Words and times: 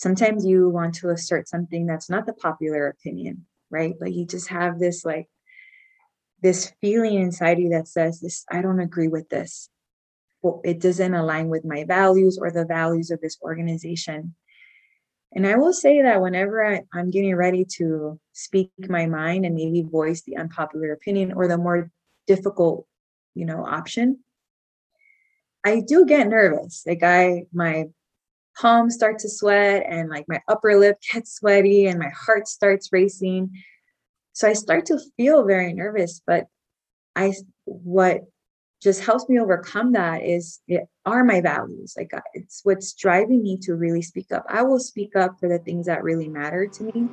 sometimes 0.00 0.46
you 0.46 0.70
want 0.70 0.94
to 0.94 1.10
assert 1.10 1.46
something 1.46 1.84
that's 1.84 2.08
not 2.08 2.24
the 2.24 2.32
popular 2.32 2.86
opinion, 2.86 3.44
right? 3.70 3.92
But 4.00 4.14
you 4.14 4.24
just 4.24 4.48
have 4.48 4.78
this 4.78 5.04
like 5.04 5.28
this 6.42 6.72
feeling 6.80 7.20
inside 7.20 7.58
you 7.58 7.68
that 7.70 7.86
says 7.86 8.18
this 8.18 8.46
I 8.50 8.62
don't 8.62 8.80
agree 8.80 9.08
with 9.08 9.28
this. 9.28 9.68
Well, 10.40 10.62
it 10.64 10.80
doesn't 10.80 11.12
align 11.12 11.50
with 11.50 11.66
my 11.66 11.84
values 11.84 12.38
or 12.40 12.50
the 12.50 12.64
values 12.64 13.10
of 13.10 13.20
this 13.20 13.36
organization. 13.42 14.34
And 15.32 15.46
I 15.46 15.56
will 15.56 15.74
say 15.74 16.00
that 16.00 16.22
whenever 16.22 16.64
I, 16.64 16.80
am 16.98 17.10
getting 17.10 17.36
ready 17.36 17.66
to 17.76 18.18
speak 18.32 18.70
my 18.88 19.04
mind 19.04 19.44
and 19.44 19.54
maybe 19.54 19.82
voice 19.82 20.22
the 20.22 20.38
unpopular 20.38 20.92
opinion 20.92 21.34
or 21.34 21.46
the 21.46 21.58
more 21.58 21.90
difficult, 22.26 22.86
you 23.34 23.44
know, 23.44 23.66
option, 23.66 24.20
I 25.62 25.82
do 25.86 26.06
get 26.06 26.26
nervous. 26.26 26.84
Like 26.86 27.02
I 27.02 27.44
my 27.52 27.90
palms 28.58 28.94
start 28.94 29.18
to 29.20 29.28
sweat 29.28 29.84
and 29.88 30.08
like 30.08 30.26
my 30.28 30.40
upper 30.48 30.76
lip 30.76 30.98
gets 31.12 31.34
sweaty 31.34 31.86
and 31.86 31.98
my 31.98 32.10
heart 32.10 32.48
starts 32.48 32.90
racing. 32.92 33.50
So 34.32 34.48
I 34.48 34.52
start 34.52 34.86
to 34.86 34.98
feel 35.16 35.44
very 35.44 35.72
nervous, 35.72 36.20
but 36.26 36.46
I 37.16 37.34
what 37.64 38.22
just 38.82 39.04
helps 39.04 39.28
me 39.28 39.38
overcome 39.38 39.92
that 39.92 40.22
is 40.22 40.60
it 40.66 40.88
are 41.04 41.24
my 41.24 41.40
values. 41.40 41.94
Like 41.96 42.12
it's 42.32 42.60
what's 42.62 42.94
driving 42.94 43.42
me 43.42 43.58
to 43.62 43.74
really 43.74 44.02
speak 44.02 44.32
up. 44.32 44.44
I 44.48 44.62
will 44.62 44.80
speak 44.80 45.16
up 45.16 45.38
for 45.38 45.48
the 45.48 45.58
things 45.58 45.86
that 45.86 46.02
really 46.02 46.28
matter 46.28 46.66
to 46.66 46.82
me. 46.84 47.08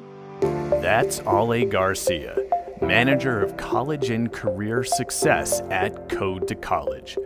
That's 0.81 1.19
Ale 1.21 1.65
Garcia, 1.65 2.37
manager 2.81 3.41
of 3.41 3.57
college 3.57 4.09
and 4.09 4.31
career 4.31 4.83
success 4.83 5.61
at 5.71 6.09
Code 6.09 6.47
to 6.47 6.55
College. 6.55 7.17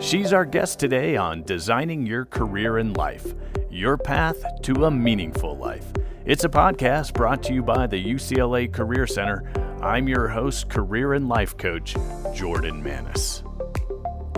She's 0.00 0.32
our 0.32 0.46
guest 0.46 0.78
today 0.78 1.18
on 1.18 1.42
Designing 1.42 2.06
Your 2.06 2.24
Career 2.24 2.78
in 2.78 2.94
Life 2.94 3.34
Your 3.68 3.98
Path 3.98 4.42
to 4.62 4.86
a 4.86 4.90
Meaningful 4.90 5.58
Life. 5.58 5.92
It's 6.24 6.44
a 6.44 6.48
podcast 6.48 7.12
brought 7.12 7.42
to 7.42 7.52
you 7.52 7.62
by 7.62 7.86
the 7.86 8.02
UCLA 8.02 8.72
Career 8.72 9.06
Center. 9.06 9.52
I'm 9.82 10.08
your 10.08 10.26
host, 10.26 10.70
career 10.70 11.12
and 11.12 11.28
life 11.28 11.54
coach, 11.58 11.94
Jordan 12.34 12.82
Manis. 12.82 13.42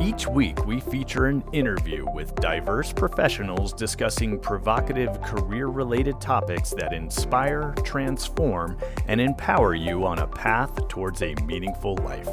Each 0.01 0.27
week, 0.27 0.67
we 0.67 0.81
feature 0.81 1.27
an 1.27 1.45
interview 1.53 2.07
with 2.13 2.35
diverse 2.35 2.93
professionals 2.93 3.73
discussing 3.73 4.41
provocative 4.41 5.23
career 5.23 5.69
related 5.69 6.21
topics 6.21 6.71
that 6.71 6.93
inspire, 6.93 7.73
transform, 7.85 8.77
and 9.07 9.21
empower 9.21 9.77
you 9.77 10.05
on 10.07 10.19
a 10.19 10.27
path 10.27 10.89
towards 10.89 11.23
a 11.23 11.37
meaningful 11.45 11.95
life. 11.99 12.29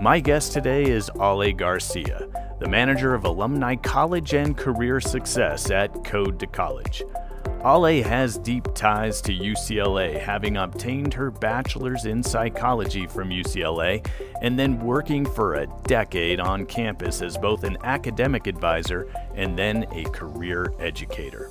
My 0.00 0.18
guest 0.18 0.54
today 0.54 0.84
is 0.84 1.10
Ale 1.20 1.52
Garcia, 1.52 2.26
the 2.58 2.66
manager 2.66 3.12
of 3.12 3.26
alumni 3.26 3.76
college 3.76 4.32
and 4.32 4.56
career 4.56 4.98
success 4.98 5.70
at 5.70 6.04
Code 6.04 6.40
to 6.40 6.46
College. 6.46 7.02
Ale 7.62 8.02
has 8.02 8.38
deep 8.38 8.66
ties 8.74 9.20
to 9.20 9.32
UCLA, 9.32 10.18
having 10.18 10.56
obtained 10.56 11.12
her 11.12 11.30
bachelor's 11.30 12.06
in 12.06 12.22
psychology 12.22 13.06
from 13.06 13.28
UCLA 13.28 14.02
and 14.40 14.58
then 14.58 14.80
working 14.80 15.26
for 15.26 15.56
a 15.56 15.66
decade 15.84 16.40
on 16.40 16.64
campus 16.64 17.20
as 17.20 17.36
both 17.36 17.62
an 17.64 17.76
academic 17.84 18.46
advisor 18.46 19.06
and 19.34 19.58
then 19.58 19.84
a 19.92 20.04
career 20.04 20.72
educator. 20.80 21.50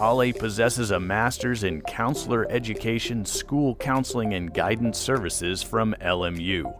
Ale 0.00 0.32
possesses 0.32 0.92
a 0.92 1.00
master's 1.00 1.64
in 1.64 1.80
counselor 1.80 2.46
education, 2.50 3.24
school 3.24 3.74
counseling, 3.74 4.34
and 4.34 4.54
guidance 4.54 4.96
services 4.96 5.60
from 5.60 5.96
LMU. 6.00 6.72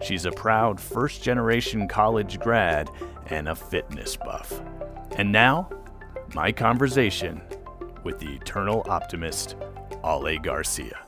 She's 0.00 0.24
a 0.26 0.32
proud 0.32 0.80
first 0.80 1.22
generation 1.22 1.88
college 1.88 2.38
grad 2.40 2.90
and 3.26 3.48
a 3.48 3.54
fitness 3.54 4.16
buff. 4.16 4.60
And 5.16 5.32
now, 5.32 5.70
my 6.34 6.52
conversation 6.52 7.40
with 8.04 8.18
the 8.18 8.34
eternal 8.34 8.84
optimist, 8.88 9.56
Ale 10.04 10.38
Garcia. 10.38 10.98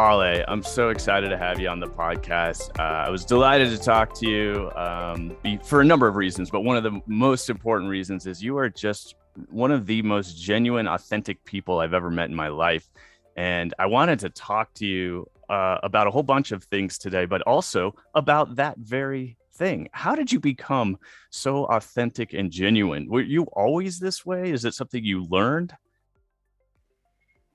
Ale, 0.00 0.44
I'm 0.48 0.62
so 0.62 0.88
excited 0.88 1.28
to 1.28 1.36
have 1.36 1.60
you 1.60 1.68
on 1.68 1.78
the 1.78 1.86
podcast. 1.86 2.70
Uh, 2.78 3.06
I 3.06 3.10
was 3.10 3.24
delighted 3.24 3.68
to 3.70 3.78
talk 3.78 4.14
to 4.14 4.26
you 4.26 4.70
um, 4.74 5.36
for 5.62 5.82
a 5.82 5.84
number 5.84 6.08
of 6.08 6.16
reasons, 6.16 6.50
but 6.50 6.62
one 6.62 6.78
of 6.78 6.82
the 6.82 7.00
most 7.06 7.50
important 7.50 7.90
reasons 7.90 8.26
is 8.26 8.42
you 8.42 8.56
are 8.56 8.70
just 8.70 9.14
one 9.50 9.70
of 9.70 9.86
the 9.86 10.00
most 10.00 10.40
genuine, 10.40 10.88
authentic 10.88 11.44
people 11.44 11.80
I've 11.80 11.92
ever 11.92 12.10
met 12.10 12.30
in 12.30 12.34
my 12.34 12.48
life. 12.48 12.88
And 13.36 13.74
I 13.78 13.86
wanted 13.86 14.18
to 14.20 14.30
talk 14.30 14.72
to 14.74 14.86
you 14.86 15.28
uh, 15.50 15.78
about 15.82 16.06
a 16.06 16.10
whole 16.10 16.22
bunch 16.22 16.52
of 16.52 16.64
things 16.64 16.96
today, 16.96 17.26
but 17.26 17.42
also 17.42 17.94
about 18.14 18.56
that 18.56 18.78
very 18.78 19.36
thing. 19.54 19.88
How 19.92 20.14
did 20.14 20.30
you 20.32 20.40
become 20.40 20.96
so 21.30 21.64
authentic 21.64 22.32
and 22.32 22.50
genuine? 22.50 23.08
Were 23.08 23.20
you 23.20 23.42
always 23.52 23.98
this 23.98 24.24
way? 24.24 24.50
Is 24.50 24.64
it 24.64 24.74
something 24.74 25.04
you 25.04 25.24
learned? 25.24 25.74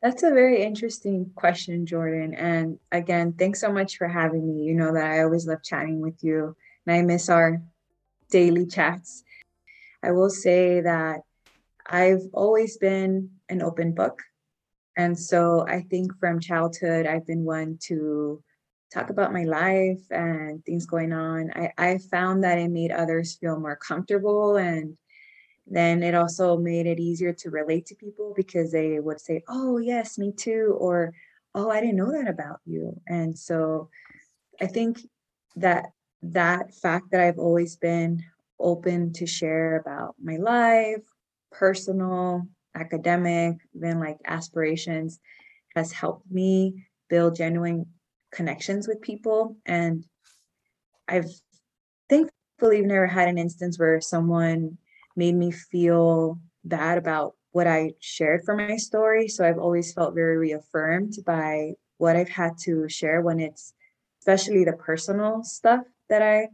That's 0.02 0.24
a 0.24 0.30
very 0.30 0.62
interesting 0.62 1.32
question, 1.36 1.86
Jordan. 1.86 2.36
And 2.36 2.78
again, 2.92 3.34
thanks 3.34 3.62
so 3.62 3.72
much 3.72 3.98
for 3.98 4.08
having 4.08 4.46
me. 4.46 4.64
You 4.64 4.76
know 4.76 4.94
that 4.94 5.12
I 5.12 5.24
always 5.24 5.48
love 5.48 5.64
chatting 5.64 6.00
with 6.02 6.22
you, 6.22 6.56
and 6.86 6.96
I 6.96 7.02
miss 7.02 7.30
our 7.30 7.62
daily 8.30 8.68
chats. 8.68 9.24
I 10.04 10.12
will 10.12 10.30
say 10.30 10.82
that 10.82 11.22
I've 11.88 12.22
always 12.34 12.78
been 12.78 13.32
an 13.50 13.64
open 13.64 13.94
book. 13.94 14.22
And 14.98 15.18
so 15.18 15.66
I 15.68 15.82
think 15.82 16.18
from 16.20 16.40
childhood, 16.40 17.06
I've 17.06 17.26
been 17.26 17.44
one 17.44 17.78
to 17.84 18.42
talk 18.94 19.10
about 19.10 19.34
my 19.34 19.44
life 19.44 20.02
and 20.10 20.64
things 20.64 20.86
going 20.86 21.12
on. 21.12 21.52
I, 21.56 21.72
I 21.78 21.98
found 21.98 22.44
that 22.44 22.58
it 22.58 22.70
made 22.70 22.92
others 22.92 23.36
feel 23.36 23.60
more 23.60 23.76
comfortable. 23.76 24.56
And 24.56 24.98
then 25.68 26.04
it 26.04 26.16
also 26.16 26.58
made 26.58 26.86
it 26.86 27.00
easier 27.00 27.34
to 27.34 27.50
relate 27.50 27.88
to 27.88 27.96
people 27.96 28.34
because 28.36 28.72
they 28.72 29.00
would 29.00 29.20
say, 29.20 29.44
Oh, 29.50 29.78
yes, 29.80 30.18
me 30.18 30.32
too. 30.32 30.78
Or, 30.80 31.14
Oh, 31.54 31.70
I 31.70 31.80
didn't 31.80 31.96
know 31.96 32.12
that 32.12 32.28
about 32.28 32.60
you. 32.66 33.00
And 33.08 33.38
so 33.38 33.90
I 34.62 34.68
think 34.68 35.00
that 35.56 35.86
that 36.22 36.74
fact 36.74 37.12
that 37.12 37.22
I've 37.22 37.40
always 37.40 37.76
been 37.76 38.24
open 38.60 39.14
to 39.14 39.26
share 39.26 39.78
about 39.78 40.16
my 40.22 40.38
life, 40.38 41.04
personal, 41.52 42.48
academic, 42.76 43.58
then 43.74 44.00
like 44.00 44.18
aspirations 44.26 45.20
has 45.76 45.92
helped 45.92 46.30
me 46.32 46.86
build 47.10 47.36
genuine 47.36 47.86
connections 48.32 48.88
with 48.88 49.02
people. 49.02 49.58
And 49.66 50.06
I've 51.08 51.30
thankfully 52.10 52.82
never 52.82 53.08
had 53.08 53.28
an 53.28 53.38
instance 53.38 53.80
where 53.80 54.02
someone 54.02 54.78
made 55.16 55.36
me 55.36 55.52
feel 55.52 56.40
bad 56.64 56.98
about 56.98 57.34
what 57.52 57.68
I 57.68 57.94
shared 58.00 58.42
for 58.44 58.56
my 58.56 58.78
story. 58.78 59.28
So 59.28 59.48
I've 59.48 59.60
always 59.60 59.94
felt 59.94 60.14
very 60.14 60.38
reaffirmed 60.38 61.14
by 61.26 61.74
what 61.98 62.16
I've 62.16 62.30
had 62.30 62.58
to 62.64 62.90
share 62.90 63.22
when 63.22 63.40
it's 63.40 63.74
especially 64.20 64.66
the 64.66 64.74
personal 64.74 65.44
stuff 65.44 65.86
that 66.10 66.22
I 66.22 66.50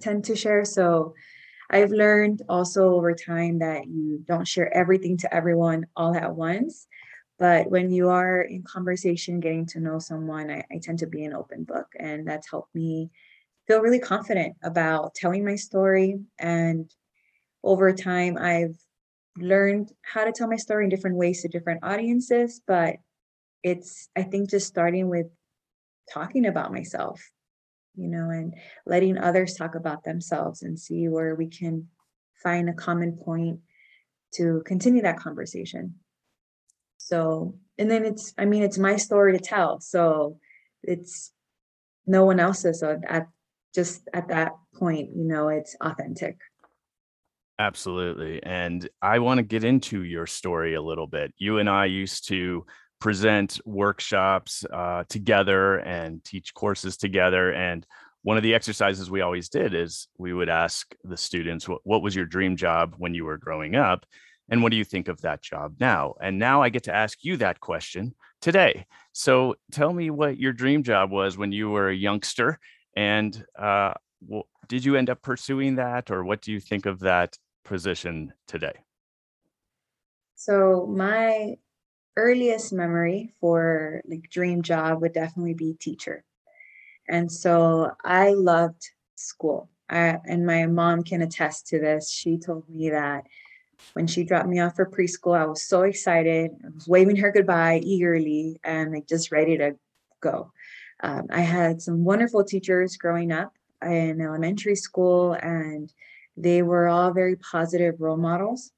tend 0.00 0.24
to 0.24 0.36
share. 0.36 0.64
So 0.64 1.14
I've 1.74 1.90
learned 1.90 2.40
also 2.48 2.94
over 2.94 3.14
time 3.14 3.58
that 3.58 3.88
you 3.88 4.22
don't 4.28 4.46
share 4.46 4.72
everything 4.72 5.16
to 5.18 5.34
everyone 5.34 5.86
all 5.96 6.14
at 6.14 6.32
once. 6.32 6.86
But 7.36 7.68
when 7.68 7.90
you 7.90 8.10
are 8.10 8.42
in 8.42 8.62
conversation, 8.62 9.40
getting 9.40 9.66
to 9.66 9.80
know 9.80 9.98
someone, 9.98 10.52
I, 10.52 10.62
I 10.70 10.78
tend 10.80 11.00
to 11.00 11.08
be 11.08 11.24
an 11.24 11.34
open 11.34 11.64
book. 11.64 11.88
And 11.98 12.28
that's 12.28 12.48
helped 12.48 12.72
me 12.76 13.10
feel 13.66 13.80
really 13.80 13.98
confident 13.98 14.54
about 14.62 15.16
telling 15.16 15.44
my 15.44 15.56
story. 15.56 16.20
And 16.38 16.88
over 17.64 17.92
time, 17.92 18.38
I've 18.38 18.76
learned 19.36 19.90
how 20.02 20.24
to 20.24 20.30
tell 20.30 20.46
my 20.46 20.54
story 20.54 20.84
in 20.84 20.90
different 20.90 21.16
ways 21.16 21.42
to 21.42 21.48
different 21.48 21.82
audiences. 21.82 22.60
But 22.64 22.98
it's, 23.64 24.08
I 24.14 24.22
think, 24.22 24.48
just 24.48 24.68
starting 24.68 25.08
with 25.08 25.26
talking 26.12 26.46
about 26.46 26.72
myself 26.72 27.20
you 27.96 28.08
know, 28.08 28.30
and 28.30 28.54
letting 28.86 29.18
others 29.18 29.54
talk 29.54 29.74
about 29.74 30.04
themselves 30.04 30.62
and 30.62 30.78
see 30.78 31.08
where 31.08 31.34
we 31.34 31.48
can 31.48 31.88
find 32.42 32.68
a 32.68 32.74
common 32.74 33.12
point 33.16 33.60
to 34.34 34.62
continue 34.66 35.02
that 35.02 35.18
conversation. 35.18 35.94
So, 36.98 37.56
and 37.78 37.90
then 37.90 38.04
it's, 38.04 38.32
I 38.38 38.44
mean, 38.44 38.62
it's 38.62 38.78
my 38.78 38.96
story 38.96 39.32
to 39.32 39.38
tell. 39.38 39.80
So 39.80 40.38
it's 40.82 41.32
no 42.06 42.24
one 42.24 42.40
else's. 42.40 42.80
So 42.80 43.00
at 43.06 43.28
just 43.74 44.08
at 44.12 44.28
that 44.28 44.52
point, 44.74 45.10
you 45.14 45.24
know, 45.24 45.48
it's 45.48 45.76
authentic. 45.80 46.38
Absolutely. 47.58 48.42
And 48.42 48.88
I 49.00 49.20
want 49.20 49.38
to 49.38 49.42
get 49.42 49.64
into 49.64 50.02
your 50.02 50.26
story 50.26 50.74
a 50.74 50.82
little 50.82 51.06
bit. 51.06 51.32
You 51.38 51.58
and 51.58 51.68
I 51.70 51.86
used 51.86 52.26
to 52.28 52.66
present 53.04 53.60
workshops 53.66 54.64
uh, 54.72 55.04
together 55.10 55.76
and 55.80 56.24
teach 56.24 56.54
courses 56.54 56.96
together. 56.96 57.52
And 57.52 57.86
one 58.22 58.38
of 58.38 58.42
the 58.42 58.54
exercises 58.54 59.10
we 59.10 59.20
always 59.20 59.50
did 59.50 59.74
is 59.74 60.08
we 60.16 60.32
would 60.32 60.48
ask 60.48 60.94
the 61.04 61.18
students, 61.18 61.68
what, 61.68 61.82
what 61.84 62.00
was 62.00 62.16
your 62.16 62.24
dream 62.24 62.56
job 62.56 62.94
when 62.96 63.12
you 63.12 63.26
were 63.26 63.36
growing 63.36 63.76
up? 63.76 64.06
And 64.48 64.62
what 64.62 64.70
do 64.70 64.78
you 64.78 64.84
think 64.84 65.08
of 65.08 65.20
that 65.20 65.42
job 65.42 65.74
now? 65.80 66.14
And 66.18 66.38
now 66.38 66.62
I 66.62 66.70
get 66.70 66.84
to 66.84 66.94
ask 66.94 67.22
you 67.22 67.36
that 67.36 67.60
question 67.60 68.14
today. 68.40 68.86
So 69.12 69.56
tell 69.70 69.92
me 69.92 70.08
what 70.08 70.38
your 70.38 70.54
dream 70.54 70.82
job 70.82 71.10
was 71.10 71.36
when 71.36 71.52
you 71.52 71.68
were 71.68 71.90
a 71.90 71.94
youngster. 71.94 72.58
And 72.96 73.44
uh, 73.58 73.92
well, 74.26 74.48
did 74.66 74.82
you 74.82 74.96
end 74.96 75.10
up 75.10 75.20
pursuing 75.20 75.74
that? 75.74 76.10
Or 76.10 76.24
what 76.24 76.40
do 76.40 76.52
you 76.52 76.58
think 76.58 76.86
of 76.86 77.00
that 77.00 77.36
position 77.66 78.32
today? 78.48 78.78
So 80.36 80.86
my 80.86 81.56
earliest 82.16 82.72
memory 82.72 83.32
for 83.40 84.02
like 84.06 84.30
dream 84.30 84.62
job 84.62 85.00
would 85.00 85.12
definitely 85.12 85.54
be 85.54 85.74
teacher. 85.74 86.24
And 87.08 87.30
so 87.30 87.92
I 88.04 88.30
loved 88.30 88.90
school. 89.16 89.68
I, 89.90 90.18
and 90.24 90.46
my 90.46 90.66
mom 90.66 91.02
can 91.02 91.22
attest 91.22 91.66
to 91.68 91.78
this. 91.78 92.10
She 92.10 92.38
told 92.38 92.68
me 92.68 92.90
that 92.90 93.24
when 93.92 94.06
she 94.06 94.24
dropped 94.24 94.48
me 94.48 94.60
off 94.60 94.76
for 94.76 94.86
preschool, 94.86 95.38
I 95.38 95.44
was 95.44 95.62
so 95.62 95.82
excited. 95.82 96.50
I 96.64 96.68
was 96.74 96.88
waving 96.88 97.16
her 97.16 97.32
goodbye 97.32 97.80
eagerly 97.82 98.58
and 98.64 98.92
like 98.92 99.06
just 99.06 99.30
ready 99.30 99.58
to 99.58 99.76
go. 100.20 100.52
Um, 101.02 101.26
I 101.30 101.42
had 101.42 101.82
some 101.82 102.04
wonderful 102.04 102.44
teachers 102.44 102.96
growing 102.96 103.30
up 103.32 103.52
in 103.82 104.20
elementary 104.20 104.76
school, 104.76 105.34
and 105.34 105.92
they 106.36 106.62
were 106.62 106.88
all 106.88 107.12
very 107.12 107.36
positive 107.36 108.00
role 108.00 108.16
models. 108.16 108.72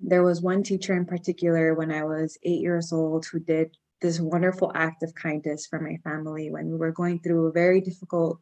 There 0.00 0.22
was 0.22 0.42
one 0.42 0.62
teacher 0.62 0.94
in 0.94 1.06
particular 1.06 1.74
when 1.74 1.90
I 1.90 2.04
was 2.04 2.38
eight 2.42 2.60
years 2.60 2.92
old 2.92 3.26
who 3.26 3.40
did 3.40 3.76
this 4.00 4.20
wonderful 4.20 4.70
act 4.74 5.02
of 5.02 5.14
kindness 5.14 5.66
for 5.66 5.80
my 5.80 5.96
family 6.04 6.50
when 6.50 6.70
we 6.70 6.76
were 6.76 6.92
going 6.92 7.20
through 7.20 7.46
a 7.46 7.52
very 7.52 7.80
difficult, 7.80 8.38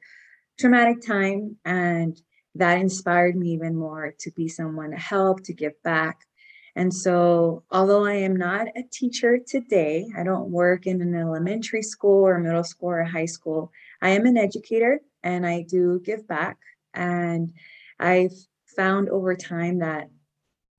traumatic 0.59 1.01
time. 1.01 1.57
And 1.65 2.21
that 2.57 2.79
inspired 2.79 3.37
me 3.37 3.51
even 3.51 3.77
more 3.77 4.15
to 4.21 4.31
be 4.33 4.49
someone 4.49 4.91
to 4.91 4.97
help, 4.97 5.45
to 5.45 5.53
give 5.53 5.81
back. 5.83 6.21
And 6.77 6.93
so, 6.93 7.63
although 7.71 8.05
I 8.05 8.15
am 8.15 8.35
not 8.35 8.67
a 8.77 8.83
teacher 8.91 9.39
today, 9.39 10.09
I 10.17 10.25
don't 10.25 10.51
work 10.51 10.87
in 10.87 11.01
an 11.01 11.15
elementary 11.15 11.83
school 11.83 12.27
or 12.27 12.39
middle 12.39 12.65
school 12.65 12.91
or 12.91 13.05
high 13.05 13.27
school. 13.27 13.71
I 14.03 14.11
am 14.11 14.27
an 14.27 14.37
educator 14.37 15.01
and 15.23 15.47
I 15.47 15.63
do 15.63 16.01
give 16.01 16.27
back. 16.27 16.59
And 16.93 17.53
I've 18.01 18.35
found 18.77 19.09
over 19.09 19.37
time 19.37 19.79
that 19.79 20.09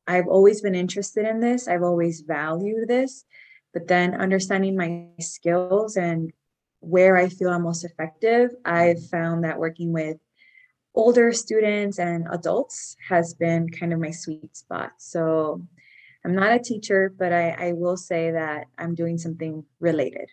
I've 0.07 0.27
always 0.27 0.61
been 0.61 0.75
interested 0.75 1.27
in 1.27 1.39
this, 1.39 1.67
I've 1.67 1.83
always 1.83 2.21
valued 2.21 2.87
this. 2.87 3.25
But 3.73 3.87
then 3.87 4.13
understanding 4.15 4.77
my 4.77 5.07
skills 5.19 5.97
and 5.97 6.31
where 6.79 7.17
I 7.17 7.27
feel 7.27 7.49
I'm 7.49 7.63
most 7.63 7.83
effective, 7.83 8.51
I've 8.63 9.05
found 9.07 9.43
that 9.43 9.59
working 9.59 9.91
with 9.91 10.17
older 10.93 11.33
students 11.33 11.99
and 11.99 12.25
adults 12.31 12.95
has 13.09 13.33
been 13.33 13.69
kind 13.69 13.91
of 13.91 13.99
my 13.99 14.11
sweet 14.11 14.55
spot. 14.55 14.91
So 14.97 15.61
I'm 16.23 16.33
not 16.33 16.55
a 16.55 16.59
teacher, 16.59 17.13
but 17.17 17.33
I, 17.33 17.49
I 17.49 17.73
will 17.73 17.97
say 17.97 18.31
that 18.31 18.67
I'm 18.77 18.95
doing 18.95 19.17
something 19.17 19.65
related. 19.79 20.29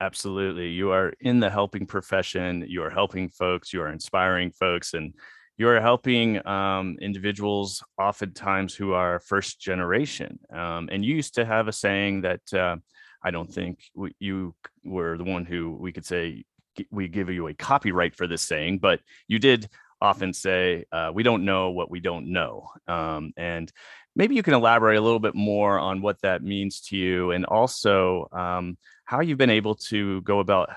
Absolutely. 0.00 0.70
You 0.70 0.90
are 0.90 1.12
in 1.20 1.40
the 1.40 1.50
helping 1.50 1.86
profession. 1.86 2.64
You 2.66 2.82
are 2.82 2.90
helping 2.90 3.28
folks. 3.28 3.72
You 3.72 3.82
are 3.82 3.92
inspiring 3.92 4.50
folks. 4.50 4.94
And 4.94 5.14
you 5.56 5.68
are 5.68 5.80
helping 5.80 6.44
um, 6.46 6.96
individuals 7.00 7.82
oftentimes 7.98 8.74
who 8.74 8.92
are 8.92 9.20
first 9.20 9.60
generation. 9.60 10.38
Um, 10.52 10.88
and 10.90 11.04
you 11.04 11.14
used 11.14 11.34
to 11.36 11.44
have 11.44 11.68
a 11.68 11.72
saying 11.72 12.22
that 12.22 12.52
uh, 12.52 12.76
I 13.22 13.30
don't 13.30 13.52
think 13.52 13.80
you 14.18 14.54
were 14.84 15.16
the 15.16 15.24
one 15.24 15.44
who 15.44 15.76
we 15.78 15.92
could 15.92 16.04
say 16.04 16.44
we 16.90 17.06
give 17.06 17.30
you 17.30 17.46
a 17.46 17.54
copyright 17.54 18.16
for 18.16 18.26
this 18.26 18.42
saying, 18.42 18.78
but 18.78 19.00
you 19.28 19.38
did 19.38 19.68
often 20.00 20.32
say, 20.32 20.84
uh, 20.92 21.10
we 21.14 21.22
don't 21.22 21.44
know 21.44 21.70
what 21.70 21.90
we 21.90 22.00
don't 22.00 22.32
know. 22.32 22.68
Um, 22.88 23.32
and 23.36 23.72
maybe 24.16 24.34
you 24.34 24.42
can 24.42 24.54
elaborate 24.54 24.98
a 24.98 25.00
little 25.00 25.20
bit 25.20 25.34
more 25.34 25.78
on 25.78 26.02
what 26.02 26.20
that 26.22 26.42
means 26.42 26.80
to 26.82 26.96
you 26.96 27.30
and 27.30 27.44
also 27.46 28.28
um, 28.32 28.76
how 29.04 29.20
you've 29.20 29.38
been 29.38 29.50
able 29.50 29.74
to 29.74 30.22
go 30.22 30.40
about 30.40 30.70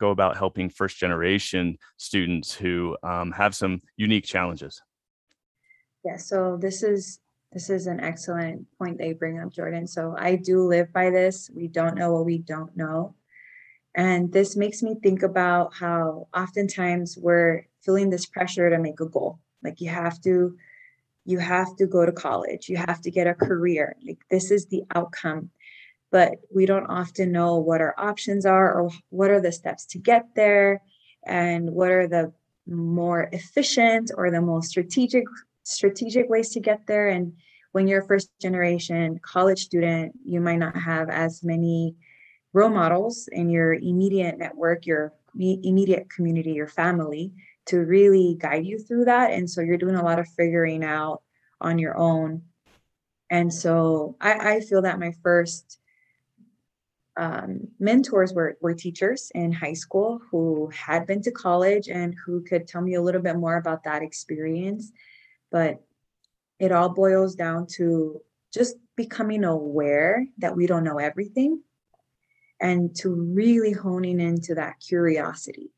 go 0.00 0.10
about 0.10 0.36
helping 0.36 0.68
first 0.68 0.98
generation 0.98 1.78
students 1.96 2.54
who 2.54 2.96
um, 3.02 3.30
have 3.32 3.54
some 3.54 3.82
unique 3.96 4.24
challenges. 4.24 4.82
Yeah, 6.04 6.16
so 6.16 6.58
this 6.60 6.82
is 6.82 7.20
this 7.52 7.70
is 7.70 7.86
an 7.86 8.00
excellent 8.00 8.66
point 8.78 9.00
you 9.00 9.14
bring 9.14 9.38
up, 9.38 9.52
Jordan. 9.52 9.86
So 9.86 10.16
I 10.18 10.34
do 10.34 10.66
live 10.66 10.92
by 10.92 11.10
this. 11.10 11.50
We 11.54 11.68
don't 11.68 11.94
know 11.96 12.12
what 12.12 12.24
we 12.24 12.38
don't 12.38 12.76
know. 12.76 13.14
And 13.94 14.32
this 14.32 14.56
makes 14.56 14.82
me 14.82 14.96
think 15.00 15.22
about 15.22 15.72
how 15.72 16.26
oftentimes 16.34 17.16
we're 17.16 17.66
feeling 17.82 18.10
this 18.10 18.26
pressure 18.26 18.68
to 18.68 18.78
make 18.78 18.98
a 18.98 19.06
goal. 19.06 19.38
Like 19.62 19.80
you 19.80 19.88
have 19.88 20.20
to, 20.22 20.56
you 21.24 21.38
have 21.38 21.76
to 21.76 21.86
go 21.86 22.04
to 22.04 22.10
college, 22.10 22.68
you 22.68 22.76
have 22.76 23.00
to 23.02 23.10
get 23.12 23.28
a 23.28 23.34
career. 23.34 23.94
Like 24.04 24.18
this 24.30 24.50
is 24.50 24.66
the 24.66 24.82
outcome. 24.96 25.50
But 26.14 26.34
we 26.54 26.64
don't 26.64 26.86
often 26.86 27.32
know 27.32 27.58
what 27.58 27.80
our 27.80 27.92
options 27.98 28.46
are 28.46 28.72
or 28.72 28.88
what 29.10 29.32
are 29.32 29.40
the 29.40 29.50
steps 29.50 29.84
to 29.86 29.98
get 29.98 30.26
there 30.36 30.80
and 31.26 31.68
what 31.72 31.90
are 31.90 32.06
the 32.06 32.32
more 32.68 33.28
efficient 33.32 34.12
or 34.16 34.30
the 34.30 34.40
most 34.40 34.68
strategic 34.68 35.24
strategic 35.64 36.30
ways 36.30 36.50
to 36.50 36.60
get 36.60 36.86
there. 36.86 37.08
And 37.08 37.32
when 37.72 37.88
you're 37.88 38.02
a 38.02 38.06
first 38.06 38.30
generation 38.40 39.18
college 39.22 39.64
student, 39.64 40.12
you 40.24 40.40
might 40.40 40.60
not 40.60 40.76
have 40.76 41.10
as 41.10 41.42
many 41.42 41.96
role 42.52 42.70
models 42.70 43.28
in 43.32 43.50
your 43.50 43.74
immediate 43.74 44.38
network, 44.38 44.86
your 44.86 45.14
immediate 45.36 46.08
community, 46.10 46.52
your 46.52 46.68
family 46.68 47.32
to 47.66 47.78
really 47.78 48.36
guide 48.38 48.64
you 48.64 48.78
through 48.78 49.06
that. 49.06 49.32
And 49.32 49.50
so 49.50 49.62
you're 49.62 49.78
doing 49.78 49.96
a 49.96 50.04
lot 50.04 50.20
of 50.20 50.28
figuring 50.28 50.84
out 50.84 51.22
on 51.60 51.80
your 51.80 51.96
own. 51.98 52.42
And 53.30 53.52
so 53.52 54.14
I, 54.20 54.54
I 54.54 54.60
feel 54.60 54.82
that 54.82 55.00
my 55.00 55.12
first 55.20 55.80
um, 57.16 57.68
mentors 57.78 58.32
were, 58.32 58.56
were 58.60 58.74
teachers 58.74 59.30
in 59.34 59.52
high 59.52 59.74
school 59.74 60.20
who 60.30 60.70
had 60.74 61.06
been 61.06 61.22
to 61.22 61.30
college 61.30 61.88
and 61.88 62.14
who 62.26 62.42
could 62.42 62.66
tell 62.66 62.82
me 62.82 62.94
a 62.94 63.02
little 63.02 63.22
bit 63.22 63.36
more 63.36 63.56
about 63.56 63.84
that 63.84 64.02
experience. 64.02 64.90
But 65.50 65.80
it 66.58 66.72
all 66.72 66.88
boils 66.88 67.34
down 67.34 67.66
to 67.76 68.20
just 68.52 68.76
becoming 68.96 69.44
aware 69.44 70.26
that 70.38 70.56
we 70.56 70.66
don't 70.66 70.84
know 70.84 70.98
everything 70.98 71.62
and 72.60 72.94
to 72.96 73.10
really 73.10 73.72
honing 73.72 74.20
into 74.20 74.54
that 74.56 74.80
curiosity. 74.80 75.70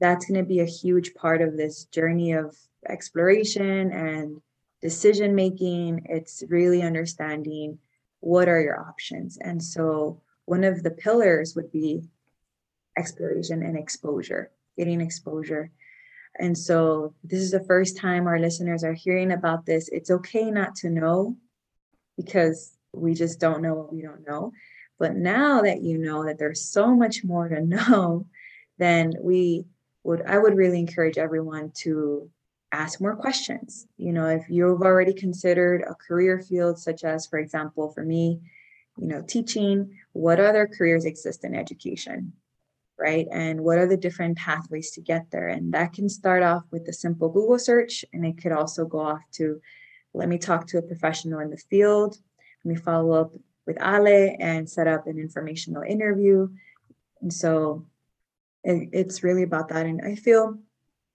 That's 0.00 0.26
going 0.26 0.40
to 0.40 0.46
be 0.46 0.60
a 0.60 0.66
huge 0.66 1.14
part 1.14 1.42
of 1.42 1.56
this 1.56 1.84
journey 1.86 2.32
of 2.32 2.56
exploration 2.88 3.92
and 3.92 4.40
decision 4.80 5.34
making. 5.34 6.06
It's 6.08 6.44
really 6.48 6.82
understanding 6.82 7.78
what 8.20 8.48
are 8.48 8.60
your 8.60 8.80
options. 8.80 9.38
And 9.40 9.62
so, 9.62 10.20
one 10.44 10.64
of 10.64 10.82
the 10.82 10.90
pillars 10.90 11.54
would 11.54 11.70
be 11.70 12.02
exploration 12.96 13.62
and 13.62 13.76
exposure, 13.76 14.50
getting 14.76 15.00
exposure. 15.00 15.70
And 16.38 16.56
so, 16.56 17.14
this 17.24 17.40
is 17.40 17.50
the 17.50 17.64
first 17.64 17.96
time 17.96 18.26
our 18.26 18.38
listeners 18.38 18.84
are 18.84 18.94
hearing 18.94 19.32
about 19.32 19.66
this. 19.66 19.88
It's 19.88 20.10
okay 20.10 20.50
not 20.50 20.74
to 20.76 20.90
know 20.90 21.36
because 22.16 22.76
we 22.92 23.14
just 23.14 23.38
don't 23.38 23.62
know 23.62 23.74
what 23.74 23.92
we 23.92 24.02
don't 24.02 24.26
know. 24.26 24.52
But 24.98 25.14
now 25.14 25.62
that 25.62 25.82
you 25.82 25.98
know 25.98 26.24
that 26.24 26.38
there's 26.38 26.64
so 26.64 26.94
much 26.94 27.22
more 27.24 27.48
to 27.48 27.60
know, 27.64 28.26
then 28.78 29.14
we 29.20 29.66
would, 30.04 30.22
I 30.22 30.38
would 30.38 30.56
really 30.56 30.78
encourage 30.78 31.18
everyone 31.18 31.72
to 31.82 32.30
ask 32.72 33.00
more 33.00 33.16
questions. 33.16 33.86
You 33.96 34.12
know, 34.12 34.26
if 34.26 34.48
you've 34.48 34.82
already 34.82 35.14
considered 35.14 35.82
a 35.82 35.94
career 35.94 36.40
field, 36.40 36.78
such 36.78 37.04
as, 37.04 37.26
for 37.26 37.38
example, 37.38 37.90
for 37.90 38.04
me, 38.04 38.40
you 38.98 39.06
know, 39.06 39.22
teaching, 39.22 39.96
what 40.12 40.40
other 40.40 40.66
careers 40.66 41.04
exist 41.04 41.44
in 41.44 41.54
education? 41.54 42.32
Right. 42.98 43.28
And 43.30 43.62
what 43.62 43.78
are 43.78 43.86
the 43.86 43.96
different 43.96 44.36
pathways 44.36 44.90
to 44.92 45.00
get 45.00 45.30
there? 45.30 45.48
And 45.48 45.72
that 45.72 45.92
can 45.92 46.08
start 46.08 46.42
off 46.42 46.64
with 46.72 46.88
a 46.88 46.92
simple 46.92 47.28
Google 47.28 47.58
search, 47.58 48.04
and 48.12 48.26
it 48.26 48.42
could 48.42 48.50
also 48.50 48.86
go 48.86 48.98
off 48.98 49.20
to 49.34 49.60
let 50.14 50.28
me 50.28 50.36
talk 50.36 50.66
to 50.68 50.78
a 50.78 50.82
professional 50.82 51.38
in 51.38 51.50
the 51.50 51.56
field. 51.56 52.18
Let 52.64 52.74
me 52.74 52.76
follow 52.76 53.12
up 53.12 53.32
with 53.66 53.78
Ale 53.80 54.36
and 54.40 54.68
set 54.68 54.88
up 54.88 55.06
an 55.06 55.18
informational 55.18 55.82
interview. 55.82 56.48
And 57.20 57.32
so 57.32 57.86
it, 58.64 58.88
it's 58.92 59.22
really 59.22 59.44
about 59.44 59.68
that. 59.68 59.86
And 59.86 60.00
I 60.04 60.16
feel 60.16 60.58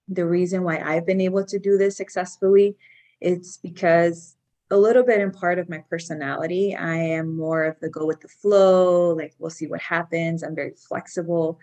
the 0.08 0.26
reason 0.26 0.62
why 0.62 0.78
I've 0.78 1.06
been 1.06 1.20
able 1.20 1.44
to 1.46 1.58
do 1.58 1.78
this 1.78 1.96
successfully 1.96 2.76
it's 3.24 3.56
because 3.56 4.36
a 4.70 4.76
little 4.76 5.02
bit 5.02 5.20
in 5.20 5.30
part 5.30 5.58
of 5.58 5.68
my 5.68 5.82
personality. 5.88 6.76
I 6.76 6.96
am 6.96 7.34
more 7.36 7.64
of 7.64 7.80
the 7.80 7.88
go 7.88 8.06
with 8.06 8.20
the 8.20 8.28
flow, 8.28 9.14
like 9.14 9.32
we'll 9.38 9.50
see 9.50 9.66
what 9.66 9.80
happens. 9.80 10.42
I'm 10.42 10.54
very 10.54 10.74
flexible, 10.88 11.58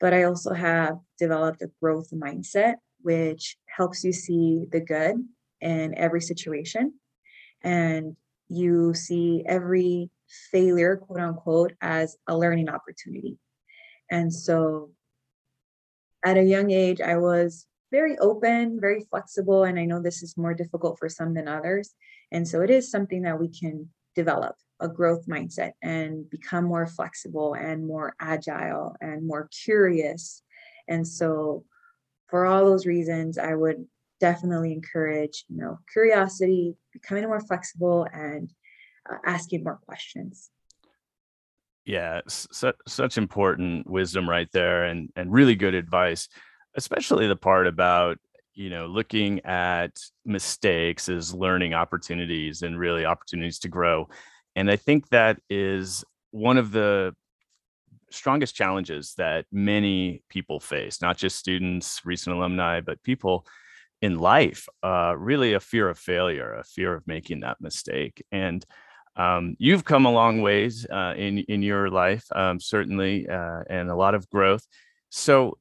but 0.00 0.14
I 0.14 0.24
also 0.24 0.54
have 0.54 0.98
developed 1.18 1.62
a 1.62 1.70
growth 1.80 2.10
mindset, 2.10 2.76
which 3.02 3.58
helps 3.66 4.02
you 4.02 4.12
see 4.12 4.66
the 4.72 4.80
good 4.80 5.16
in 5.60 5.94
every 5.96 6.20
situation. 6.20 6.94
And 7.62 8.16
you 8.48 8.94
see 8.94 9.42
every 9.46 10.10
failure, 10.50 10.96
quote 10.96 11.20
unquote, 11.20 11.72
as 11.80 12.16
a 12.26 12.36
learning 12.36 12.68
opportunity. 12.68 13.38
And 14.10 14.32
so 14.32 14.90
at 16.24 16.38
a 16.38 16.42
young 16.42 16.70
age, 16.70 17.00
I 17.00 17.16
was 17.16 17.66
very 17.94 18.18
open, 18.18 18.80
very 18.80 19.06
flexible. 19.08 19.62
And 19.62 19.78
I 19.78 19.84
know 19.84 20.02
this 20.02 20.20
is 20.20 20.36
more 20.36 20.52
difficult 20.52 20.98
for 20.98 21.08
some 21.08 21.32
than 21.32 21.46
others. 21.46 21.94
And 22.32 22.46
so 22.46 22.60
it 22.60 22.68
is 22.68 22.90
something 22.90 23.22
that 23.22 23.38
we 23.38 23.48
can 23.48 23.88
develop 24.16 24.56
a 24.80 24.88
growth 24.88 25.28
mindset 25.28 25.72
and 25.80 26.28
become 26.28 26.64
more 26.64 26.88
flexible 26.88 27.54
and 27.54 27.86
more 27.86 28.16
agile 28.18 28.96
and 29.00 29.24
more 29.24 29.48
curious. 29.64 30.42
And 30.88 31.06
so, 31.06 31.64
for 32.26 32.46
all 32.46 32.64
those 32.64 32.84
reasons, 32.84 33.38
I 33.38 33.54
would 33.54 33.86
definitely 34.18 34.72
encourage, 34.72 35.44
you 35.48 35.58
know, 35.58 35.78
curiosity, 35.92 36.74
becoming 36.92 37.24
more 37.24 37.40
flexible, 37.40 38.08
and 38.12 38.50
uh, 39.08 39.18
asking 39.24 39.62
more 39.62 39.78
questions. 39.86 40.50
Yeah, 41.84 42.22
su- 42.28 42.80
such 42.88 43.18
important 43.18 43.88
wisdom 43.88 44.28
right 44.28 44.48
there, 44.52 44.84
and 44.84 45.10
and 45.14 45.32
really 45.32 45.54
good 45.54 45.74
advice, 45.74 46.28
especially 46.76 47.26
the 47.26 47.36
part 47.36 47.66
about 47.66 48.18
you 48.54 48.70
know 48.70 48.86
looking 48.86 49.40
at 49.44 49.98
mistakes 50.24 51.08
as 51.08 51.34
learning 51.34 51.74
opportunities 51.74 52.62
and 52.62 52.78
really 52.78 53.04
opportunities 53.04 53.58
to 53.58 53.68
grow 53.68 54.08
and 54.56 54.70
i 54.70 54.76
think 54.76 55.08
that 55.08 55.38
is 55.50 56.04
one 56.30 56.58
of 56.58 56.72
the 56.72 57.14
strongest 58.14 58.54
challenges 58.54 59.14
that 59.18 59.44
many 59.52 60.22
people 60.28 60.60
face, 60.60 61.02
not 61.02 61.16
just 61.16 61.36
students, 61.36 62.00
recent 62.04 62.34
alumni, 62.36 62.80
but 62.80 63.02
people 63.02 63.46
in 64.00 64.18
life. 64.18 64.68
Uh, 64.82 65.14
really, 65.16 65.54
a 65.54 65.60
fear 65.60 65.88
of 65.88 65.98
failure, 65.98 66.54
a 66.54 66.64
fear 66.64 66.94
of 66.94 67.06
making 67.06 67.40
that 67.40 67.60
mistake, 67.60 68.24
and 68.32 68.64
um, 69.16 69.56
you've 69.58 69.84
come 69.84 70.06
a 70.06 70.12
long 70.12 70.42
ways 70.42 70.86
uh, 70.90 71.14
in 71.16 71.38
in 71.38 71.62
your 71.62 71.90
life, 71.90 72.24
um, 72.34 72.60
certainly, 72.60 73.28
uh, 73.28 73.62
and 73.68 73.90
a 73.90 73.96
lot 73.96 74.14
of 74.14 74.28
growth. 74.30 74.66
So, 75.10 75.58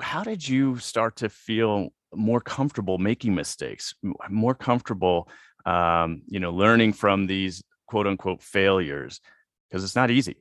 how 0.00 0.22
did 0.22 0.46
you 0.46 0.78
start 0.78 1.16
to 1.16 1.28
feel 1.28 1.92
more 2.14 2.40
comfortable 2.40 2.98
making 2.98 3.34
mistakes, 3.34 3.94
more 4.28 4.54
comfortable, 4.54 5.28
um, 5.66 6.22
you 6.26 6.40
know, 6.40 6.50
learning 6.52 6.92
from 6.92 7.26
these 7.26 7.62
quote 7.86 8.06
unquote 8.06 8.42
failures? 8.42 9.20
Because 9.68 9.84
it's 9.84 9.96
not 9.96 10.10
easy. 10.10 10.36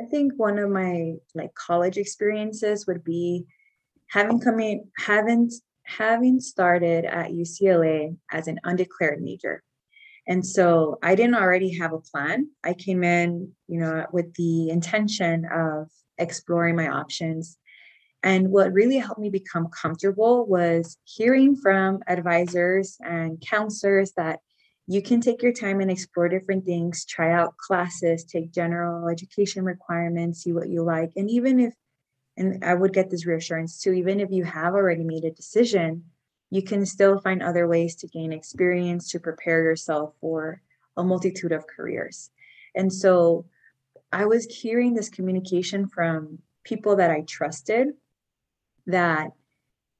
I 0.00 0.04
think 0.04 0.34
one 0.36 0.58
of 0.58 0.70
my 0.70 1.14
like 1.34 1.54
college 1.54 1.96
experiences 1.96 2.86
would 2.86 3.02
be 3.02 3.46
having 4.08 4.40
come 4.40 4.60
in, 4.60 4.84
having 4.96 5.50
having 5.84 6.38
started 6.38 7.04
at 7.06 7.30
UCLA 7.30 8.16
as 8.30 8.46
an 8.46 8.60
undeclared 8.64 9.22
major. 9.22 9.62
And 10.26 10.46
so 10.46 10.98
I 11.02 11.14
didn't 11.14 11.36
already 11.36 11.78
have 11.78 11.94
a 11.94 12.00
plan. 12.00 12.50
I 12.62 12.74
came 12.74 13.02
in, 13.02 13.52
you 13.66 13.80
know, 13.80 14.06
with 14.12 14.34
the 14.34 14.68
intention 14.68 15.46
of 15.50 15.88
exploring 16.18 16.76
my 16.76 16.88
options. 16.88 17.56
And 18.22 18.50
what 18.50 18.72
really 18.72 18.98
helped 18.98 19.20
me 19.20 19.30
become 19.30 19.68
comfortable 19.68 20.46
was 20.46 20.96
hearing 21.04 21.54
from 21.54 22.00
advisors 22.06 22.96
and 23.00 23.40
counselors 23.40 24.12
that 24.16 24.40
you 24.88 25.02
can 25.02 25.20
take 25.20 25.42
your 25.42 25.52
time 25.52 25.80
and 25.80 25.90
explore 25.90 26.28
different 26.28 26.64
things, 26.64 27.04
try 27.04 27.32
out 27.32 27.56
classes, 27.58 28.24
take 28.24 28.52
general 28.52 29.08
education 29.08 29.64
requirements, 29.64 30.42
see 30.42 30.52
what 30.52 30.68
you 30.68 30.82
like. 30.82 31.10
And 31.14 31.30
even 31.30 31.60
if, 31.60 31.74
and 32.36 32.64
I 32.64 32.74
would 32.74 32.92
get 32.92 33.10
this 33.10 33.26
reassurance 33.26 33.80
too, 33.80 33.92
even 33.92 34.18
if 34.18 34.30
you 34.30 34.44
have 34.44 34.74
already 34.74 35.04
made 35.04 35.24
a 35.24 35.30
decision, 35.30 36.04
you 36.50 36.62
can 36.62 36.86
still 36.86 37.20
find 37.20 37.42
other 37.42 37.68
ways 37.68 37.96
to 37.96 38.08
gain 38.08 38.32
experience 38.32 39.10
to 39.10 39.20
prepare 39.20 39.62
yourself 39.62 40.14
for 40.20 40.62
a 40.96 41.04
multitude 41.04 41.52
of 41.52 41.66
careers. 41.66 42.30
And 42.74 42.92
so 42.92 43.44
I 44.10 44.24
was 44.24 44.46
hearing 44.46 44.94
this 44.94 45.10
communication 45.10 45.86
from 45.88 46.38
people 46.64 46.96
that 46.96 47.10
I 47.10 47.22
trusted 47.22 47.88
that 48.88 49.30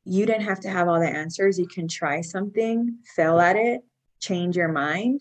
you 0.04 0.26
didn't 0.26 0.42
have 0.42 0.60
to 0.60 0.68
have 0.68 0.88
all 0.88 1.00
the 1.00 1.08
answers. 1.08 1.58
You 1.58 1.66
can 1.66 1.86
try 1.86 2.20
something, 2.20 2.98
fail 3.14 3.38
at 3.40 3.56
it, 3.56 3.82
change 4.20 4.56
your 4.56 4.68
mind 4.68 5.20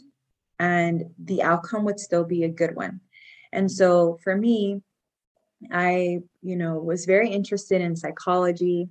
and 0.59 1.03
the 1.23 1.43
outcome 1.43 1.85
would 1.85 1.99
still 1.99 2.23
be 2.23 2.43
a 2.43 2.49
good 2.49 2.75
one. 2.75 3.01
And 3.51 3.71
so 3.71 4.17
for 4.23 4.35
me, 4.35 4.81
I, 5.71 6.19
you 6.41 6.55
know, 6.55 6.79
was 6.79 7.05
very 7.05 7.29
interested 7.29 7.81
in 7.81 7.95
psychology, 7.95 8.89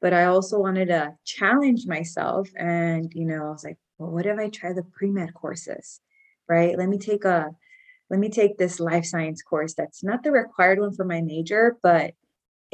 but 0.00 0.12
I 0.12 0.24
also 0.24 0.58
wanted 0.58 0.86
to 0.88 1.14
challenge 1.24 1.86
myself. 1.86 2.48
And, 2.56 3.12
you 3.14 3.24
know, 3.24 3.46
I 3.46 3.50
was 3.50 3.64
like, 3.64 3.78
well, 3.98 4.10
what 4.10 4.26
if 4.26 4.38
I 4.38 4.48
try 4.48 4.72
the 4.72 4.82
pre-med 4.82 5.34
courses? 5.34 6.00
Right? 6.48 6.76
Let 6.76 6.88
me 6.88 6.98
take 6.98 7.24
a 7.24 7.54
let 8.10 8.20
me 8.20 8.28
take 8.28 8.58
this 8.58 8.80
life 8.80 9.06
science 9.06 9.42
course 9.42 9.72
that's 9.74 10.04
not 10.04 10.22
the 10.22 10.30
required 10.30 10.78
one 10.78 10.92
for 10.92 11.06
my 11.06 11.22
major, 11.22 11.78
but 11.82 12.12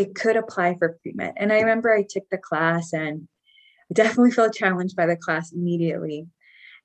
it 0.00 0.14
could 0.14 0.36
apply 0.36 0.76
for 0.78 0.98
pre-med. 1.02 1.34
And 1.36 1.52
I 1.52 1.60
remember 1.60 1.92
I 1.92 2.04
took 2.08 2.24
the 2.30 2.38
class 2.38 2.92
and 2.92 3.28
I 3.90 3.94
definitely 3.94 4.30
felt 4.38 4.54
challenged 4.54 4.96
by 4.96 5.06
the 5.06 5.16
class 5.16 5.52
immediately 5.52 6.26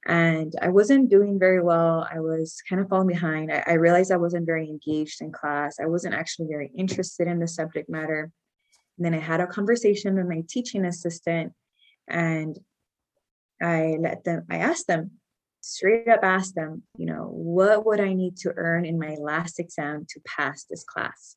and 0.06 0.54
I 0.62 0.70
wasn't 0.70 1.10
doing 1.10 1.40
very 1.40 1.62
well. 1.62 2.08
I 2.12 2.20
was 2.20 2.62
kind 2.70 2.80
of 2.80 2.88
falling 2.90 3.08
behind. 3.08 3.52
I, 3.52 3.64
I, 3.66 3.74
realized 3.74 4.12
I 4.12 4.18
wasn't 4.18 4.46
very 4.46 4.70
engaged 4.70 5.22
in 5.22 5.32
class. 5.32 5.78
I 5.82 5.88
wasn't 5.88 6.14
actually 6.14 6.48
very 6.48 6.70
interested 6.78 7.28
in 7.28 7.40
the 7.40 7.48
subject 7.48 7.90
matter. 7.90 8.32
And 8.98 9.06
then 9.06 9.16
I 9.16 9.20
had 9.20 9.42
a 9.42 9.48
conversation 9.48 10.16
with 10.16 10.28
my 10.28 10.44
teaching 10.48 10.86
assistant, 10.86 11.54
and 12.08 12.58
I 13.62 13.98
let 14.00 14.24
them. 14.24 14.46
I 14.50 14.58
asked 14.58 14.88
them 14.88 15.12
straight 15.62 16.08
up, 16.08 16.20
asked 16.22 16.56
them, 16.56 16.84
you 16.98 17.08
know, 17.08 17.28
what 17.32 17.86
would 17.86 18.00
I 18.00 18.14
need 18.14 18.38
to 18.38 18.54
earn 18.56 18.86
in 18.86 19.00
my 19.00 19.16
last 19.20 19.60
exam 19.60 20.06
to 20.10 20.22
pass 20.26 20.66
this 20.70 20.84
class? 20.84 21.36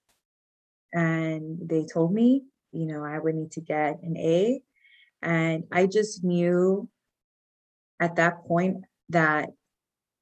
And 0.92 1.68
they 1.68 1.84
told 1.84 2.12
me, 2.12 2.44
you 2.72 2.86
know, 2.86 3.04
I 3.04 3.18
would 3.18 3.34
need 3.34 3.52
to 3.52 3.60
get 3.60 4.02
an 4.02 4.16
A. 4.16 4.60
And 5.22 5.64
I 5.72 5.86
just 5.86 6.24
knew 6.24 6.88
at 8.00 8.16
that 8.16 8.44
point 8.46 8.84
that 9.08 9.50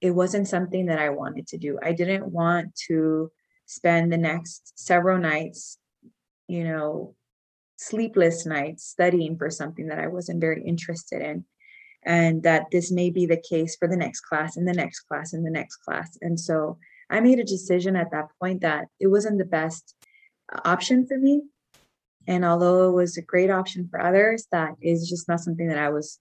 it 0.00 0.10
wasn't 0.10 0.48
something 0.48 0.86
that 0.86 0.98
I 0.98 1.10
wanted 1.10 1.46
to 1.48 1.58
do. 1.58 1.78
I 1.82 1.92
didn't 1.92 2.26
want 2.26 2.74
to 2.88 3.30
spend 3.66 4.12
the 4.12 4.18
next 4.18 4.78
several 4.78 5.18
nights, 5.18 5.78
you 6.48 6.64
know, 6.64 7.14
sleepless 7.76 8.46
nights 8.46 8.84
studying 8.84 9.36
for 9.36 9.50
something 9.50 9.88
that 9.88 9.98
I 9.98 10.06
wasn't 10.06 10.40
very 10.40 10.62
interested 10.64 11.22
in. 11.22 11.44
And 12.04 12.44
that 12.44 12.66
this 12.70 12.92
may 12.92 13.10
be 13.10 13.26
the 13.26 13.42
case 13.48 13.74
for 13.74 13.88
the 13.88 13.96
next 13.96 14.20
class 14.20 14.56
and 14.56 14.66
the 14.66 14.72
next 14.72 15.00
class 15.00 15.32
and 15.32 15.44
the 15.44 15.50
next 15.50 15.78
class. 15.78 16.16
And 16.22 16.38
so 16.38 16.78
I 17.10 17.18
made 17.18 17.40
a 17.40 17.44
decision 17.44 17.96
at 17.96 18.12
that 18.12 18.28
point 18.40 18.60
that 18.60 18.86
it 19.00 19.08
wasn't 19.08 19.38
the 19.38 19.44
best 19.44 19.95
option 20.64 21.06
for 21.06 21.18
me. 21.18 21.42
And 22.26 22.44
although 22.44 22.88
it 22.88 22.92
was 22.92 23.16
a 23.16 23.22
great 23.22 23.50
option 23.50 23.88
for 23.88 24.00
others, 24.00 24.46
that 24.52 24.74
is 24.80 25.08
just 25.08 25.28
not 25.28 25.40
something 25.40 25.68
that 25.68 25.78
I 25.78 25.90
was 25.90 26.18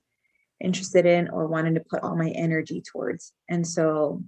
interested 0.59 1.05
in 1.05 1.29
or 1.29 1.47
wanted 1.47 1.75
to 1.75 1.83
put 1.89 2.03
all 2.03 2.15
my 2.15 2.29
energy 2.29 2.81
towards. 2.81 3.33
And 3.49 3.67
so 3.67 4.23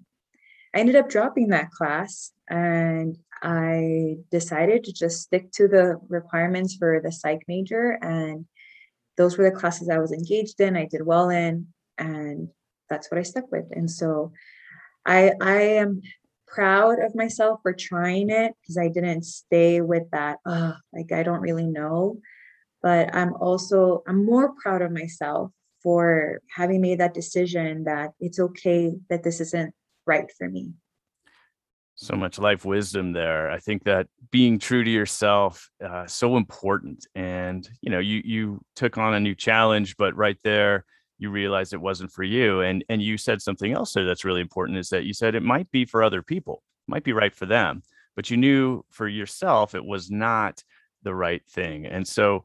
I 0.75 0.79
ended 0.79 0.95
up 0.95 1.09
dropping 1.09 1.49
that 1.49 1.71
class 1.71 2.31
and 2.49 3.17
I 3.41 4.17
decided 4.31 4.83
to 4.83 4.93
just 4.93 5.21
stick 5.21 5.51
to 5.53 5.67
the 5.67 5.99
requirements 6.09 6.75
for 6.75 6.99
the 7.01 7.11
psych 7.11 7.43
major. 7.47 7.97
And 8.01 8.45
those 9.15 9.37
were 9.37 9.49
the 9.49 9.55
classes 9.55 9.89
I 9.89 9.99
was 9.99 10.11
engaged 10.11 10.59
in, 10.59 10.75
I 10.75 10.85
did 10.85 11.05
well 11.05 11.29
in, 11.29 11.67
and 11.97 12.49
that's 12.89 13.09
what 13.09 13.19
I 13.19 13.23
stuck 13.23 13.51
with. 13.51 13.65
And 13.71 13.89
so 13.89 14.31
I 15.05 15.33
I 15.41 15.61
am 15.61 16.01
proud 16.47 16.99
of 16.99 17.15
myself 17.15 17.59
for 17.61 17.73
trying 17.73 18.29
it 18.29 18.53
because 18.61 18.77
I 18.77 18.87
didn't 18.87 19.23
stay 19.23 19.81
with 19.81 20.09
that, 20.11 20.37
oh, 20.45 20.75
like 20.93 21.11
I 21.11 21.23
don't 21.23 21.41
really 21.41 21.67
know. 21.67 22.19
But 22.81 23.13
I'm 23.13 23.33
also 23.33 24.03
I'm 24.07 24.25
more 24.25 24.53
proud 24.61 24.81
of 24.81 24.91
myself 24.91 25.51
for 25.83 26.41
having 26.55 26.81
made 26.81 26.99
that 26.99 27.13
decision 27.13 27.83
that 27.83 28.11
it's 28.19 28.39
okay 28.39 28.95
that 29.09 29.23
this 29.23 29.39
isn't 29.39 29.73
right 30.05 30.31
for 30.37 30.49
me. 30.49 30.73
So 31.95 32.15
much 32.15 32.37
life 32.37 32.63
wisdom 32.63 33.11
there. 33.11 33.49
I 33.49 33.59
think 33.59 33.83
that 33.85 34.07
being 34.29 34.59
true 34.59 34.83
to 34.83 34.89
yourself 34.89 35.69
uh, 35.83 36.05
so 36.05 36.37
important. 36.37 37.07
And 37.15 37.67
you 37.81 37.89
know 37.89 37.99
you 37.99 38.21
you 38.23 38.61
took 38.75 38.97
on 38.97 39.13
a 39.13 39.19
new 39.19 39.35
challenge 39.35 39.97
but 39.97 40.15
right 40.15 40.37
there 40.43 40.85
you 41.17 41.29
realized 41.29 41.73
it 41.73 41.81
wasn't 41.81 42.11
for 42.11 42.23
you 42.23 42.61
and 42.61 42.83
and 42.89 43.01
you 43.01 43.17
said 43.17 43.41
something 43.41 43.73
else 43.73 43.93
there 43.93 44.05
that's 44.05 44.25
really 44.25 44.41
important 44.41 44.77
is 44.77 44.89
that 44.89 45.05
you 45.05 45.13
said 45.13 45.35
it 45.35 45.43
might 45.43 45.69
be 45.71 45.85
for 45.85 46.03
other 46.03 46.21
people 46.21 46.63
might 46.87 47.03
be 47.03 47.13
right 47.13 47.35
for 47.35 47.45
them 47.45 47.81
but 48.15 48.29
you 48.29 48.37
knew 48.37 48.83
for 48.89 49.07
yourself 49.07 49.75
it 49.75 49.85
was 49.85 50.11
not 50.11 50.63
the 51.03 51.13
right 51.13 51.45
thing 51.47 51.85
and 51.85 52.07
so 52.07 52.43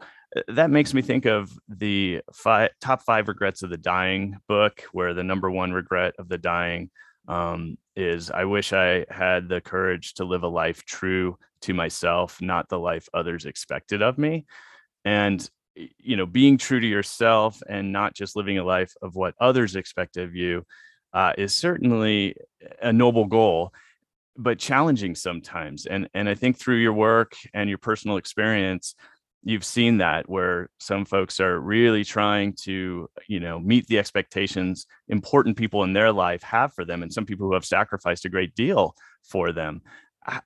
that 0.48 0.70
makes 0.70 0.94
me 0.94 1.02
think 1.02 1.26
of 1.26 1.58
the 1.68 2.22
five, 2.32 2.70
top 2.80 3.02
five 3.02 3.28
regrets 3.28 3.62
of 3.62 3.70
the 3.70 3.76
dying 3.76 4.38
book, 4.48 4.84
where 4.92 5.14
the 5.14 5.22
number 5.22 5.50
one 5.50 5.72
regret 5.72 6.14
of 6.18 6.28
the 6.28 6.38
dying 6.38 6.90
um, 7.28 7.76
is 7.96 8.30
I 8.30 8.44
wish 8.44 8.72
I 8.72 9.04
had 9.10 9.48
the 9.48 9.60
courage 9.60 10.14
to 10.14 10.24
live 10.24 10.42
a 10.42 10.48
life 10.48 10.84
true 10.84 11.36
to 11.62 11.74
myself, 11.74 12.40
not 12.40 12.68
the 12.68 12.78
life 12.78 13.08
others 13.12 13.44
expected 13.44 14.02
of 14.02 14.18
me. 14.18 14.46
And, 15.04 15.48
you 15.74 16.16
know, 16.16 16.26
being 16.26 16.58
true 16.58 16.80
to 16.80 16.86
yourself 16.86 17.62
and 17.68 17.92
not 17.92 18.14
just 18.14 18.36
living 18.36 18.58
a 18.58 18.64
life 18.64 18.92
of 19.02 19.14
what 19.14 19.34
others 19.40 19.76
expect 19.76 20.16
of 20.16 20.34
you 20.34 20.64
uh, 21.12 21.32
is 21.38 21.54
certainly 21.54 22.36
a 22.80 22.92
noble 22.92 23.26
goal 23.26 23.72
but 24.36 24.58
challenging 24.58 25.14
sometimes 25.14 25.86
and 25.86 26.08
and 26.14 26.28
i 26.28 26.34
think 26.34 26.58
through 26.58 26.76
your 26.76 26.92
work 26.92 27.34
and 27.52 27.68
your 27.68 27.78
personal 27.78 28.16
experience 28.16 28.94
you've 29.44 29.64
seen 29.64 29.98
that 29.98 30.28
where 30.28 30.70
some 30.78 31.04
folks 31.04 31.40
are 31.40 31.60
really 31.60 32.04
trying 32.04 32.52
to 32.54 33.08
you 33.28 33.40
know 33.40 33.58
meet 33.58 33.86
the 33.88 33.98
expectations 33.98 34.86
important 35.08 35.56
people 35.56 35.82
in 35.82 35.92
their 35.92 36.12
life 36.12 36.42
have 36.42 36.72
for 36.72 36.84
them 36.84 37.02
and 37.02 37.12
some 37.12 37.26
people 37.26 37.46
who 37.46 37.54
have 37.54 37.64
sacrificed 37.64 38.24
a 38.24 38.30
great 38.30 38.54
deal 38.54 38.94
for 39.22 39.52
them 39.52 39.82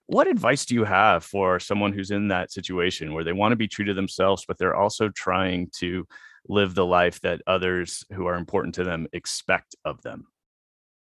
what 0.06 0.26
advice 0.26 0.64
do 0.64 0.74
you 0.74 0.84
have 0.84 1.24
for 1.24 1.60
someone 1.60 1.92
who's 1.92 2.10
in 2.10 2.28
that 2.28 2.50
situation 2.50 3.12
where 3.12 3.24
they 3.24 3.32
want 3.32 3.52
to 3.52 3.56
be 3.56 3.68
true 3.68 3.84
to 3.84 3.94
themselves 3.94 4.44
but 4.46 4.58
they're 4.58 4.76
also 4.76 5.08
trying 5.10 5.70
to 5.78 6.06
live 6.48 6.74
the 6.74 6.86
life 6.86 7.20
that 7.20 7.42
others 7.46 8.04
who 8.12 8.26
are 8.26 8.36
important 8.36 8.74
to 8.76 8.84
them 8.84 9.06
expect 9.12 9.74
of 9.84 10.02
them? 10.02 10.26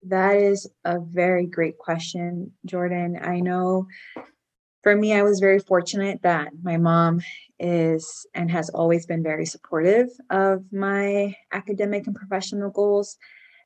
That 0.05 0.37
is 0.37 0.69
a 0.85 0.99
very 0.99 1.47
great 1.47 1.79
question, 1.79 2.53
Jordan. 2.67 3.19
I 3.23 3.41
know 3.41 3.87
for 4.83 4.97
me, 4.97 5.13
I 5.13 5.23
was 5.23 5.39
very 5.39 5.61
fortunate 5.61 6.23
that 6.23 6.49
my 6.61 6.77
mom 6.77 7.21
is 7.61 8.27
and 8.35 8.51
has 8.51 8.69
always 8.71 9.07
been 9.07 9.23
very 9.23 9.47
supportive 9.47 10.09
of 10.29 10.65
my 10.73 11.37
academic 11.53 12.09
and 12.09 12.17
professional 12.17 12.71
goals. 12.71 13.17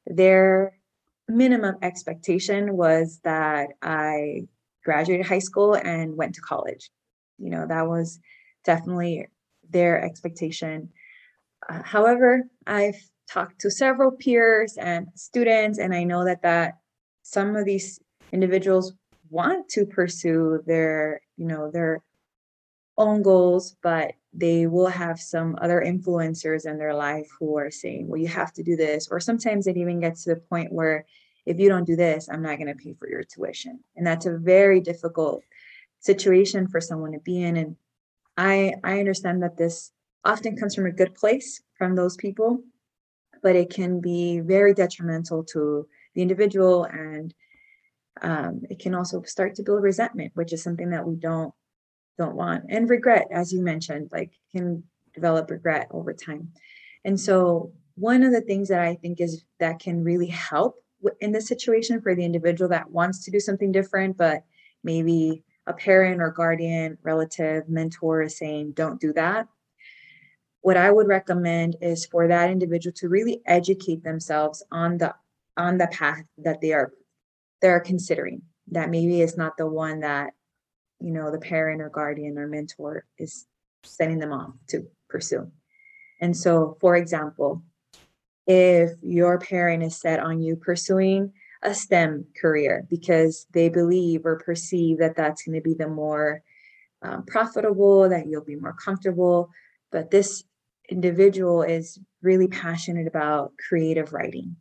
Their 0.06 0.76
minimum 1.26 1.76
expectation 1.80 2.76
was 2.76 3.20
that 3.24 3.70
I 3.80 4.42
graduated 4.86 5.26
high 5.26 5.40
school 5.40 5.74
and 5.74 6.16
went 6.16 6.34
to 6.36 6.40
college. 6.40 6.90
You 7.38 7.50
know, 7.50 7.66
that 7.66 7.86
was 7.86 8.18
definitely 8.64 9.26
their 9.68 10.02
expectation. 10.02 10.88
Uh, 11.68 11.82
however, 11.82 12.44
I've 12.66 12.96
talked 13.28 13.60
to 13.60 13.70
several 13.70 14.12
peers 14.12 14.78
and 14.78 15.08
students, 15.14 15.78
and 15.78 15.92
I 15.94 16.04
know 16.04 16.24
that 16.24 16.42
that 16.42 16.78
some 17.22 17.56
of 17.56 17.64
these 17.66 18.00
individuals 18.32 18.94
want 19.28 19.68
to 19.70 19.84
pursue 19.84 20.62
their, 20.66 21.20
you 21.36 21.46
know, 21.46 21.70
their 21.70 22.02
own 22.96 23.22
goals, 23.22 23.76
but 23.82 24.12
they 24.32 24.66
will 24.66 24.86
have 24.86 25.18
some 25.18 25.56
other 25.60 25.82
influencers 25.84 26.64
in 26.70 26.78
their 26.78 26.94
life 26.94 27.28
who 27.38 27.58
are 27.58 27.70
saying, 27.70 28.06
well, 28.06 28.20
you 28.20 28.28
have 28.28 28.52
to 28.52 28.62
do 28.62 28.76
this. 28.76 29.08
Or 29.10 29.18
sometimes 29.18 29.66
it 29.66 29.76
even 29.76 30.00
gets 30.00 30.24
to 30.24 30.34
the 30.34 30.40
point 30.40 30.72
where 30.72 31.04
if 31.46 31.58
you 31.58 31.68
don't 31.68 31.86
do 31.86 31.96
this, 31.96 32.28
I'm 32.28 32.42
not 32.42 32.58
going 32.58 32.66
to 32.66 32.74
pay 32.74 32.94
for 32.94 33.08
your 33.08 33.22
tuition. 33.22 33.80
And 33.96 34.06
that's 34.06 34.26
a 34.26 34.36
very 34.36 34.80
difficult 34.80 35.44
situation 36.00 36.68
for 36.68 36.80
someone 36.80 37.12
to 37.12 37.20
be 37.20 37.42
in. 37.42 37.56
And 37.56 37.76
I 38.36 38.74
I 38.84 38.98
understand 38.98 39.42
that 39.42 39.56
this 39.56 39.92
often 40.24 40.56
comes 40.56 40.74
from 40.74 40.86
a 40.86 40.92
good 40.92 41.14
place 41.14 41.62
from 41.78 41.94
those 41.94 42.16
people, 42.16 42.62
but 43.42 43.56
it 43.56 43.70
can 43.70 44.00
be 44.00 44.40
very 44.40 44.74
detrimental 44.74 45.44
to 45.44 45.88
the 46.14 46.22
individual 46.22 46.84
and 46.84 47.32
um, 48.22 48.62
it 48.70 48.78
can 48.78 48.94
also 48.94 49.22
start 49.22 49.54
to 49.54 49.62
build 49.62 49.82
resentment, 49.82 50.32
which 50.34 50.52
is 50.52 50.62
something 50.62 50.90
that 50.90 51.06
we 51.06 51.16
don't 51.16 51.54
don't 52.18 52.34
want, 52.34 52.64
and 52.70 52.88
regret, 52.88 53.28
as 53.30 53.52
you 53.52 53.60
mentioned, 53.62 54.08
like 54.10 54.32
can 54.50 54.82
develop 55.14 55.50
regret 55.50 55.88
over 55.90 56.14
time. 56.14 56.50
And 57.04 57.20
so, 57.20 57.72
one 57.94 58.22
of 58.22 58.32
the 58.32 58.40
things 58.40 58.68
that 58.68 58.80
I 58.80 58.94
think 58.94 59.20
is 59.20 59.44
that 59.60 59.80
can 59.80 60.02
really 60.02 60.28
help 60.28 60.76
in 61.20 61.32
this 61.32 61.48
situation 61.48 62.00
for 62.00 62.14
the 62.14 62.24
individual 62.24 62.68
that 62.70 62.90
wants 62.90 63.24
to 63.24 63.30
do 63.30 63.40
something 63.40 63.72
different, 63.72 64.16
but 64.16 64.44
maybe 64.82 65.42
a 65.66 65.72
parent 65.72 66.20
or 66.20 66.30
guardian, 66.30 66.96
relative, 67.02 67.68
mentor 67.68 68.22
is 68.22 68.38
saying, 68.38 68.72
don't 68.72 69.00
do 69.00 69.12
that. 69.14 69.48
What 70.60 70.76
I 70.76 70.90
would 70.90 71.08
recommend 71.08 71.76
is 71.80 72.06
for 72.06 72.28
that 72.28 72.50
individual 72.50 72.94
to 72.96 73.08
really 73.08 73.40
educate 73.46 74.02
themselves 74.02 74.62
on 74.70 74.98
the 74.98 75.14
on 75.56 75.78
the 75.78 75.86
path 75.86 76.24
that 76.38 76.60
they 76.60 76.72
are 76.72 76.92
they're 77.62 77.80
considering. 77.80 78.42
That 78.72 78.90
maybe 78.90 79.20
is 79.20 79.36
not 79.36 79.56
the 79.56 79.66
one 79.66 80.00
that, 80.00 80.32
you 81.00 81.12
know, 81.12 81.30
the 81.30 81.38
parent 81.38 81.80
or 81.80 81.88
guardian 81.88 82.36
or 82.36 82.48
mentor 82.48 83.04
is 83.16 83.46
sending 83.84 84.18
them 84.18 84.32
off 84.32 84.54
to 84.68 84.86
pursue. 85.08 85.50
And 86.20 86.36
so, 86.36 86.76
for 86.80 86.96
example, 86.96 87.62
if 88.46 88.90
your 89.02 89.38
parent 89.38 89.82
is 89.82 90.00
set 90.00 90.20
on 90.20 90.40
you 90.40 90.56
pursuing 90.56 91.32
a 91.62 91.74
STEM 91.74 92.26
career 92.40 92.86
because 92.88 93.46
they 93.52 93.68
believe 93.68 94.24
or 94.24 94.38
perceive 94.38 94.98
that 94.98 95.16
that's 95.16 95.42
going 95.42 95.56
to 95.56 95.62
be 95.62 95.74
the 95.74 95.88
more 95.88 96.42
um, 97.02 97.24
profitable, 97.26 98.08
that 98.08 98.26
you'll 98.26 98.44
be 98.44 98.56
more 98.56 98.74
comfortable. 98.74 99.50
But 99.90 100.10
this 100.10 100.44
individual 100.88 101.62
is 101.62 101.98
really 102.22 102.48
passionate 102.48 103.06
about 103.06 103.52
creative 103.68 104.12
writing, 104.12 104.56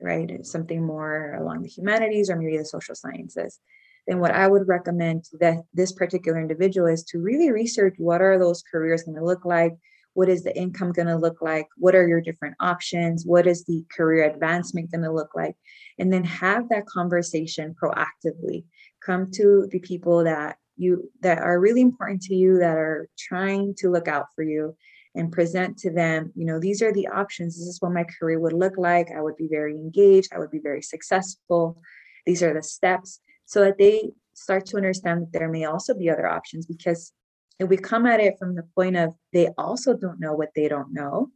right? 0.00 0.44
Something 0.44 0.84
more 0.84 1.34
along 1.34 1.62
the 1.62 1.68
humanities 1.68 2.30
or 2.30 2.36
maybe 2.36 2.58
the 2.58 2.64
social 2.64 2.94
sciences. 2.94 3.58
Then 4.06 4.20
what 4.20 4.30
I 4.30 4.46
would 4.46 4.68
recommend 4.68 5.24
that 5.40 5.64
this 5.74 5.92
particular 5.92 6.40
individual 6.40 6.86
is 6.86 7.02
to 7.04 7.18
really 7.18 7.50
research 7.50 7.94
what 7.98 8.22
are 8.22 8.38
those 8.38 8.62
careers 8.62 9.02
going 9.02 9.16
to 9.16 9.24
look 9.24 9.44
like, 9.44 9.74
what 10.16 10.30
is 10.30 10.44
the 10.44 10.58
income 10.58 10.92
going 10.92 11.08
to 11.08 11.16
look 11.16 11.42
like? 11.42 11.68
What 11.76 11.94
are 11.94 12.08
your 12.08 12.22
different 12.22 12.54
options? 12.58 13.26
What 13.26 13.46
is 13.46 13.64
the 13.64 13.84
career 13.94 14.24
advancement 14.24 14.90
going 14.90 15.04
to 15.04 15.12
look 15.12 15.32
like? 15.36 15.56
And 15.98 16.10
then 16.10 16.24
have 16.24 16.70
that 16.70 16.86
conversation 16.86 17.76
proactively. 17.80 18.64
Come 19.04 19.30
to 19.32 19.68
the 19.70 19.78
people 19.78 20.24
that 20.24 20.56
you 20.78 21.10
that 21.20 21.38
are 21.38 21.60
really 21.60 21.82
important 21.82 22.22
to 22.22 22.34
you 22.34 22.58
that 22.60 22.78
are 22.78 23.10
trying 23.18 23.74
to 23.78 23.90
look 23.90 24.08
out 24.08 24.26
for 24.34 24.42
you 24.42 24.74
and 25.14 25.32
present 25.32 25.78
to 25.78 25.90
them 25.90 26.30
you 26.34 26.46
know 26.46 26.58
these 26.58 26.80
are 26.80 26.94
the 26.94 27.08
options. 27.08 27.58
This 27.58 27.66
is 27.66 27.82
what 27.82 27.92
my 27.92 28.06
career 28.18 28.40
would 28.40 28.54
look 28.54 28.78
like. 28.78 29.08
I 29.14 29.20
would 29.20 29.36
be 29.36 29.48
very 29.48 29.74
engaged. 29.74 30.32
I 30.34 30.38
would 30.38 30.50
be 30.50 30.60
very 30.60 30.82
successful. 30.82 31.78
These 32.24 32.42
are 32.42 32.54
the 32.54 32.62
steps. 32.62 33.20
So 33.44 33.60
that 33.64 33.76
they 33.76 34.12
start 34.32 34.64
to 34.66 34.78
understand 34.78 35.20
that 35.20 35.32
there 35.32 35.50
may 35.50 35.66
also 35.66 35.92
be 35.92 36.08
other 36.08 36.26
options 36.26 36.64
because 36.64 37.12
if 37.58 37.68
we 37.68 37.76
come 37.76 38.06
at 38.06 38.20
it 38.20 38.38
from 38.38 38.54
the 38.54 38.64
point 38.74 38.96
of 38.96 39.14
they 39.32 39.48
also 39.56 39.96
don't 39.96 40.20
know 40.20 40.34
what 40.34 40.50
they 40.54 40.68
don't 40.68 40.92
know, 40.92 41.30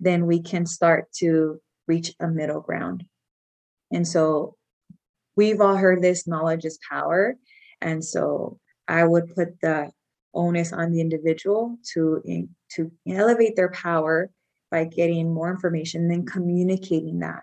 then 0.00 0.26
we 0.26 0.42
can 0.42 0.66
start 0.66 1.10
to 1.18 1.60
reach 1.88 2.14
a 2.20 2.28
middle 2.28 2.60
ground. 2.60 3.04
And 3.92 4.06
so 4.06 4.56
we've 5.36 5.60
all 5.60 5.76
heard 5.76 6.02
this 6.02 6.26
knowledge 6.26 6.64
is 6.64 6.78
power. 6.88 7.36
And 7.80 8.04
so 8.04 8.58
I 8.88 9.04
would 9.04 9.34
put 9.34 9.60
the 9.60 9.92
onus 10.34 10.72
on 10.72 10.92
the 10.92 11.00
individual 11.00 11.78
to, 11.94 12.22
to 12.72 12.92
elevate 13.08 13.56
their 13.56 13.70
power 13.70 14.30
by 14.70 14.84
getting 14.84 15.32
more 15.32 15.50
information, 15.50 16.08
then 16.08 16.26
communicating 16.26 17.20
that 17.20 17.42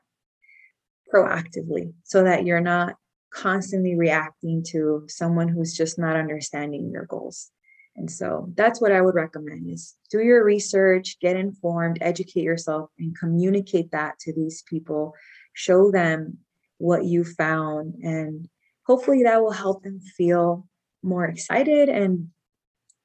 proactively 1.14 1.94
so 2.04 2.24
that 2.24 2.46
you're 2.46 2.62
not 2.62 2.96
constantly 3.32 3.96
reacting 3.96 4.64
to 4.64 5.06
someone 5.08 5.48
who's 5.48 5.74
just 5.76 5.98
not 5.98 6.16
understanding 6.16 6.92
your 6.92 7.06
goals. 7.06 7.50
And 7.96 8.10
so 8.10 8.52
that's 8.56 8.82
what 8.82 8.92
I 8.92 9.02
would 9.02 9.16
recommend 9.16 9.70
is 9.70 9.96
do 10.10 10.20
your 10.20 10.44
research, 10.44 11.20
get 11.20 11.36
informed, 11.36 12.00
educate 12.02 12.44
yourself 12.44 12.90
and 12.98 13.18
communicate 13.18 13.92
that 13.92 14.18
to 14.22 14.34
these 14.34 14.64
people, 14.64 15.14
show 15.54 15.92
them 15.92 16.40
what 16.80 17.06
you 17.06 17.24
found 17.24 17.96
and 18.04 18.50
hopefully 18.86 19.24
that 19.24 19.42
will 19.42 19.52
help 19.52 19.84
them 19.84 20.00
feel 20.00 20.68
more 21.02 21.26
excited 21.26 21.90
and 21.90 22.30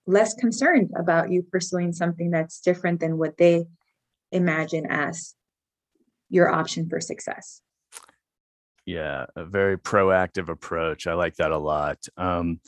less 0.06 0.34
concerned 0.34 0.90
about 0.96 1.30
you 1.30 1.42
pursuing 1.42 1.92
something 1.92 2.30
that's 2.30 2.60
different 2.60 3.00
than 3.00 3.18
what 3.18 3.36
they 3.36 3.66
imagine 4.32 4.86
as 4.88 5.34
your 6.30 6.50
option 6.50 6.88
for 6.88 7.00
success. 7.00 7.60
Yeah, 8.86 9.26
a 9.36 9.44
very 9.44 9.76
proactive 9.76 10.48
approach. 10.48 11.06
I 11.06 11.12
like 11.12 11.36
that 11.36 11.50
a 11.50 11.58
lot. 11.58 11.98
Um, 12.16 12.60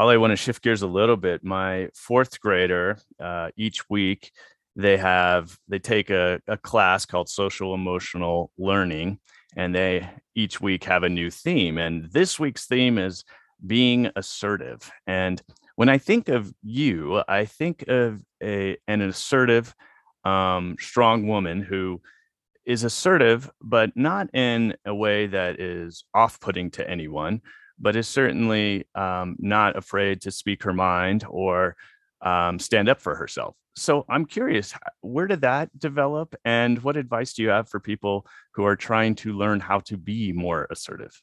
Ale, 0.00 0.10
I 0.10 0.16
want 0.16 0.30
to 0.30 0.36
shift 0.36 0.62
gears 0.62 0.82
a 0.82 0.86
little 0.86 1.16
bit. 1.16 1.42
My 1.42 1.88
fourth 1.92 2.40
grader, 2.40 2.98
uh, 3.18 3.50
each 3.56 3.90
week, 3.90 4.30
they 4.76 4.96
have 4.96 5.58
they 5.66 5.80
take 5.80 6.10
a, 6.10 6.40
a 6.46 6.56
class 6.56 7.04
called 7.04 7.28
social 7.28 7.74
emotional 7.74 8.52
learning, 8.56 9.18
and 9.56 9.74
they 9.74 10.08
each 10.36 10.60
week 10.60 10.84
have 10.84 11.02
a 11.02 11.08
new 11.08 11.30
theme. 11.30 11.78
And 11.78 12.04
this 12.12 12.38
week's 12.38 12.66
theme 12.66 12.96
is 12.96 13.24
being 13.66 14.08
assertive. 14.14 14.88
And 15.08 15.42
when 15.74 15.88
I 15.88 15.98
think 15.98 16.28
of 16.28 16.54
you, 16.62 17.24
I 17.26 17.44
think 17.44 17.88
of 17.88 18.22
a 18.40 18.76
an 18.86 19.02
assertive, 19.02 19.74
um, 20.22 20.76
strong 20.78 21.26
woman 21.26 21.60
who 21.60 22.00
is 22.64 22.84
assertive, 22.84 23.50
but 23.60 23.96
not 23.96 24.32
in 24.32 24.76
a 24.84 24.94
way 24.94 25.26
that 25.26 25.58
is 25.58 26.04
off-putting 26.14 26.70
to 26.70 26.88
anyone, 26.88 27.40
but 27.80 27.96
is 27.96 28.08
certainly 28.08 28.86
um, 28.94 29.36
not 29.38 29.76
afraid 29.76 30.20
to 30.22 30.30
speak 30.30 30.62
her 30.62 30.72
mind 30.72 31.24
or 31.28 31.76
um, 32.20 32.58
stand 32.58 32.88
up 32.88 33.00
for 33.00 33.14
herself. 33.14 33.56
So 33.76 34.04
I'm 34.08 34.26
curious, 34.26 34.74
where 35.02 35.28
did 35.28 35.42
that 35.42 35.76
develop? 35.78 36.34
And 36.44 36.82
what 36.82 36.96
advice 36.96 37.32
do 37.34 37.42
you 37.42 37.50
have 37.50 37.68
for 37.68 37.78
people 37.78 38.26
who 38.54 38.64
are 38.64 38.74
trying 38.74 39.14
to 39.16 39.32
learn 39.32 39.60
how 39.60 39.80
to 39.80 39.96
be 39.96 40.32
more 40.32 40.66
assertive? 40.70 41.22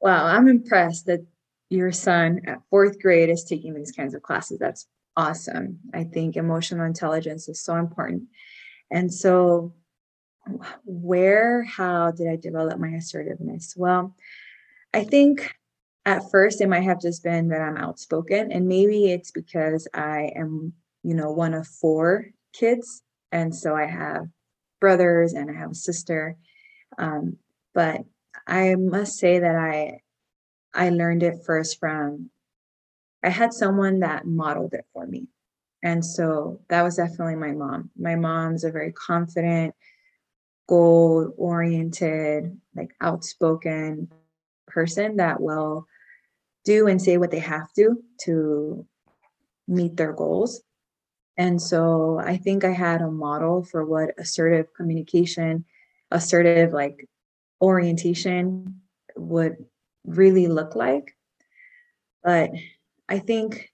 Wow, 0.00 0.26
I'm 0.26 0.48
impressed 0.48 1.06
that 1.06 1.24
your 1.70 1.92
son 1.92 2.40
at 2.46 2.58
fourth 2.68 3.00
grade 3.00 3.30
is 3.30 3.44
taking 3.44 3.74
these 3.74 3.92
kinds 3.92 4.14
of 4.14 4.22
classes. 4.22 4.58
That's 4.58 4.88
awesome. 5.16 5.78
I 5.94 6.04
think 6.04 6.36
emotional 6.36 6.84
intelligence 6.84 7.48
is 7.48 7.62
so 7.62 7.76
important. 7.76 8.24
And 8.90 9.12
so, 9.12 9.74
where, 10.84 11.62
how 11.62 12.10
did 12.10 12.28
I 12.28 12.36
develop 12.36 12.78
my 12.80 12.88
assertiveness? 12.88 13.74
Well, 13.76 14.16
I 14.94 15.04
think 15.04 15.54
at 16.04 16.30
first 16.30 16.60
it 16.60 16.68
might 16.68 16.82
have 16.82 17.00
just 17.00 17.22
been 17.22 17.48
that 17.48 17.60
I'm 17.60 17.76
outspoken, 17.76 18.52
and 18.52 18.66
maybe 18.68 19.10
it's 19.10 19.30
because 19.30 19.88
I 19.94 20.32
am, 20.36 20.72
you 21.02 21.14
know, 21.14 21.30
one 21.30 21.54
of 21.54 21.66
four 21.66 22.26
kids, 22.52 23.02
and 23.30 23.54
so 23.54 23.74
I 23.74 23.86
have 23.86 24.26
brothers 24.80 25.32
and 25.32 25.50
I 25.50 25.54
have 25.54 25.70
a 25.70 25.74
sister. 25.74 26.36
Um, 26.98 27.36
but 27.74 28.02
I 28.46 28.74
must 28.74 29.18
say 29.18 29.38
that 29.38 29.56
I 29.56 30.00
I 30.74 30.90
learned 30.90 31.22
it 31.22 31.44
first 31.44 31.78
from 31.78 32.30
I 33.22 33.30
had 33.30 33.52
someone 33.52 34.00
that 34.00 34.26
modeled 34.26 34.74
it 34.74 34.84
for 34.92 35.06
me. 35.06 35.28
And 35.82 36.04
so 36.04 36.60
that 36.68 36.82
was 36.82 36.96
definitely 36.96 37.36
my 37.36 37.52
mom. 37.52 37.90
My 37.96 38.16
mom's 38.16 38.64
a 38.64 38.70
very 38.70 38.92
confident, 38.92 39.74
goal 40.68 41.32
oriented, 41.36 42.58
like 42.74 42.94
outspoken 43.00 44.08
person 44.72 45.16
that 45.16 45.40
will 45.40 45.86
do 46.64 46.86
and 46.86 47.00
say 47.00 47.16
what 47.16 47.30
they 47.30 47.40
have 47.40 47.72
to 47.74 48.02
to 48.20 48.86
meet 49.68 49.96
their 49.96 50.12
goals. 50.12 50.62
And 51.36 51.60
so 51.60 52.20
I 52.22 52.36
think 52.36 52.64
I 52.64 52.72
had 52.72 53.00
a 53.00 53.10
model 53.10 53.64
for 53.64 53.84
what 53.84 54.10
assertive 54.18 54.66
communication, 54.76 55.64
assertive 56.10 56.72
like 56.72 57.08
orientation 57.60 58.80
would 59.16 59.56
really 60.04 60.46
look 60.46 60.76
like. 60.76 61.16
But 62.22 62.50
I 63.08 63.18
think 63.18 63.72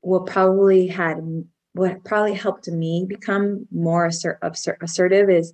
what 0.00 0.26
probably 0.26 0.86
had 0.88 1.44
what 1.72 2.04
probably 2.04 2.34
helped 2.34 2.66
me 2.68 3.06
become 3.08 3.66
more 3.70 4.06
assert, 4.06 4.38
assert, 4.42 4.78
assertive 4.82 5.30
is 5.30 5.52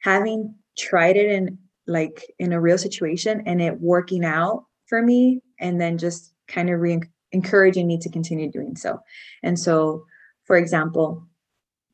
having 0.00 0.54
tried 0.76 1.16
it 1.16 1.30
in 1.30 1.58
like 1.88 2.32
in 2.38 2.52
a 2.52 2.60
real 2.60 2.78
situation 2.78 3.42
and 3.46 3.60
it 3.60 3.80
working 3.80 4.24
out 4.24 4.66
for 4.86 5.02
me 5.02 5.40
and 5.58 5.80
then 5.80 5.98
just 5.98 6.32
kind 6.46 6.70
of 6.70 6.80
re- 6.80 7.00
encouraging 7.32 7.86
me 7.86 7.98
to 7.98 8.10
continue 8.10 8.50
doing 8.50 8.76
so. 8.76 9.00
And 9.42 9.58
so, 9.58 10.04
for 10.44 10.56
example, 10.56 11.26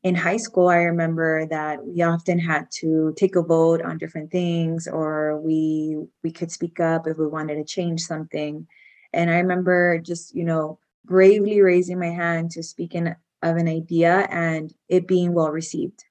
in 0.02 0.14
high 0.14 0.36
school, 0.36 0.68
I 0.68 0.82
remember 0.82 1.46
that 1.46 1.84
we 1.84 2.02
often 2.02 2.38
had 2.38 2.70
to 2.80 3.14
take 3.16 3.36
a 3.36 3.42
vote 3.42 3.80
on 3.80 3.96
different 3.96 4.30
things, 4.30 4.86
or 4.86 5.40
we 5.40 5.96
we 6.22 6.30
could 6.30 6.52
speak 6.52 6.78
up 6.78 7.06
if 7.06 7.16
we 7.16 7.26
wanted 7.26 7.54
to 7.54 7.64
change 7.64 8.02
something. 8.02 8.66
And 9.14 9.30
I 9.30 9.38
remember 9.38 9.98
just 9.98 10.34
you 10.34 10.44
know 10.44 10.78
bravely 11.06 11.60
raising 11.62 11.98
my 11.98 12.10
hand 12.10 12.50
to 12.52 12.62
speak 12.62 12.94
in 12.94 13.16
of 13.42 13.56
an 13.56 13.68
idea 13.68 14.26
and 14.30 14.72
it 14.88 15.06
being 15.06 15.32
well 15.32 15.50
received. 15.50 16.04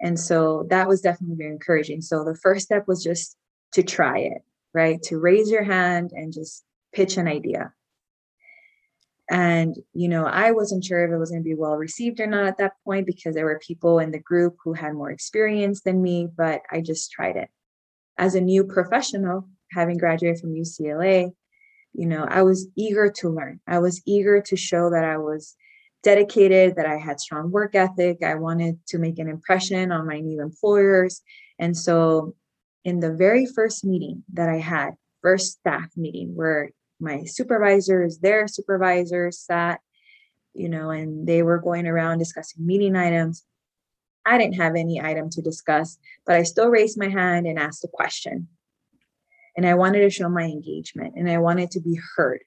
And 0.00 0.18
so 0.18 0.66
that 0.70 0.88
was 0.88 1.00
definitely 1.00 1.36
very 1.36 1.52
encouraging. 1.52 2.02
So 2.02 2.24
the 2.24 2.36
first 2.36 2.66
step 2.66 2.86
was 2.86 3.02
just 3.02 3.36
to 3.72 3.82
try 3.82 4.18
it, 4.18 4.42
right? 4.72 5.02
To 5.04 5.18
raise 5.18 5.50
your 5.50 5.64
hand 5.64 6.10
and 6.12 6.32
just 6.32 6.64
pitch 6.92 7.16
an 7.16 7.28
idea. 7.28 7.72
And, 9.30 9.74
you 9.94 10.08
know, 10.08 10.26
I 10.26 10.50
wasn't 10.50 10.84
sure 10.84 11.04
if 11.04 11.10
it 11.10 11.16
was 11.16 11.30
going 11.30 11.42
to 11.42 11.48
be 11.48 11.54
well 11.54 11.76
received 11.76 12.20
or 12.20 12.26
not 12.26 12.44
at 12.44 12.58
that 12.58 12.74
point 12.84 13.06
because 13.06 13.34
there 13.34 13.46
were 13.46 13.60
people 13.66 13.98
in 13.98 14.10
the 14.10 14.18
group 14.18 14.56
who 14.62 14.74
had 14.74 14.92
more 14.92 15.10
experience 15.10 15.80
than 15.80 16.02
me, 16.02 16.28
but 16.36 16.60
I 16.70 16.82
just 16.82 17.10
tried 17.10 17.36
it. 17.36 17.48
As 18.18 18.34
a 18.34 18.40
new 18.40 18.64
professional, 18.64 19.48
having 19.72 19.96
graduated 19.96 20.40
from 20.40 20.52
UCLA, 20.54 21.32
you 21.94 22.06
know, 22.06 22.26
I 22.28 22.42
was 22.42 22.68
eager 22.76 23.10
to 23.10 23.30
learn. 23.30 23.60
I 23.66 23.78
was 23.78 24.02
eager 24.04 24.42
to 24.42 24.56
show 24.56 24.90
that 24.90 25.04
I 25.04 25.16
was 25.16 25.56
dedicated, 26.04 26.76
that 26.76 26.86
I 26.86 26.98
had 26.98 27.18
strong 27.18 27.50
work 27.50 27.74
ethic. 27.74 28.22
I 28.22 28.36
wanted 28.36 28.78
to 28.88 28.98
make 28.98 29.18
an 29.18 29.28
impression 29.28 29.90
on 29.90 30.06
my 30.06 30.20
new 30.20 30.40
employers. 30.40 31.22
And 31.58 31.76
so, 31.76 32.34
in 32.84 33.00
the 33.00 33.12
very 33.12 33.46
first 33.46 33.84
meeting 33.84 34.22
that 34.34 34.48
I 34.48 34.58
had, 34.58 34.90
first 35.22 35.58
staff 35.58 35.88
meeting, 35.96 36.36
where 36.36 36.70
my 37.00 37.24
supervisors, 37.24 38.18
their 38.18 38.46
supervisors 38.46 39.40
sat, 39.40 39.80
you 40.52 40.68
know, 40.68 40.90
and 40.90 41.26
they 41.26 41.42
were 41.42 41.58
going 41.58 41.86
around 41.86 42.18
discussing 42.18 42.64
meeting 42.64 42.94
items. 42.94 43.44
I 44.26 44.38
didn't 44.38 44.56
have 44.56 44.76
any 44.76 45.00
item 45.00 45.28
to 45.30 45.42
discuss, 45.42 45.98
but 46.26 46.36
I 46.36 46.44
still 46.44 46.68
raised 46.68 46.98
my 46.98 47.08
hand 47.08 47.46
and 47.46 47.58
asked 47.58 47.84
a 47.84 47.88
question. 47.88 48.48
And 49.56 49.66
I 49.66 49.74
wanted 49.74 50.00
to 50.00 50.10
show 50.10 50.28
my 50.28 50.44
engagement 50.44 51.14
and 51.16 51.28
I 51.30 51.38
wanted 51.38 51.70
to 51.72 51.80
be 51.80 51.98
heard. 52.16 52.40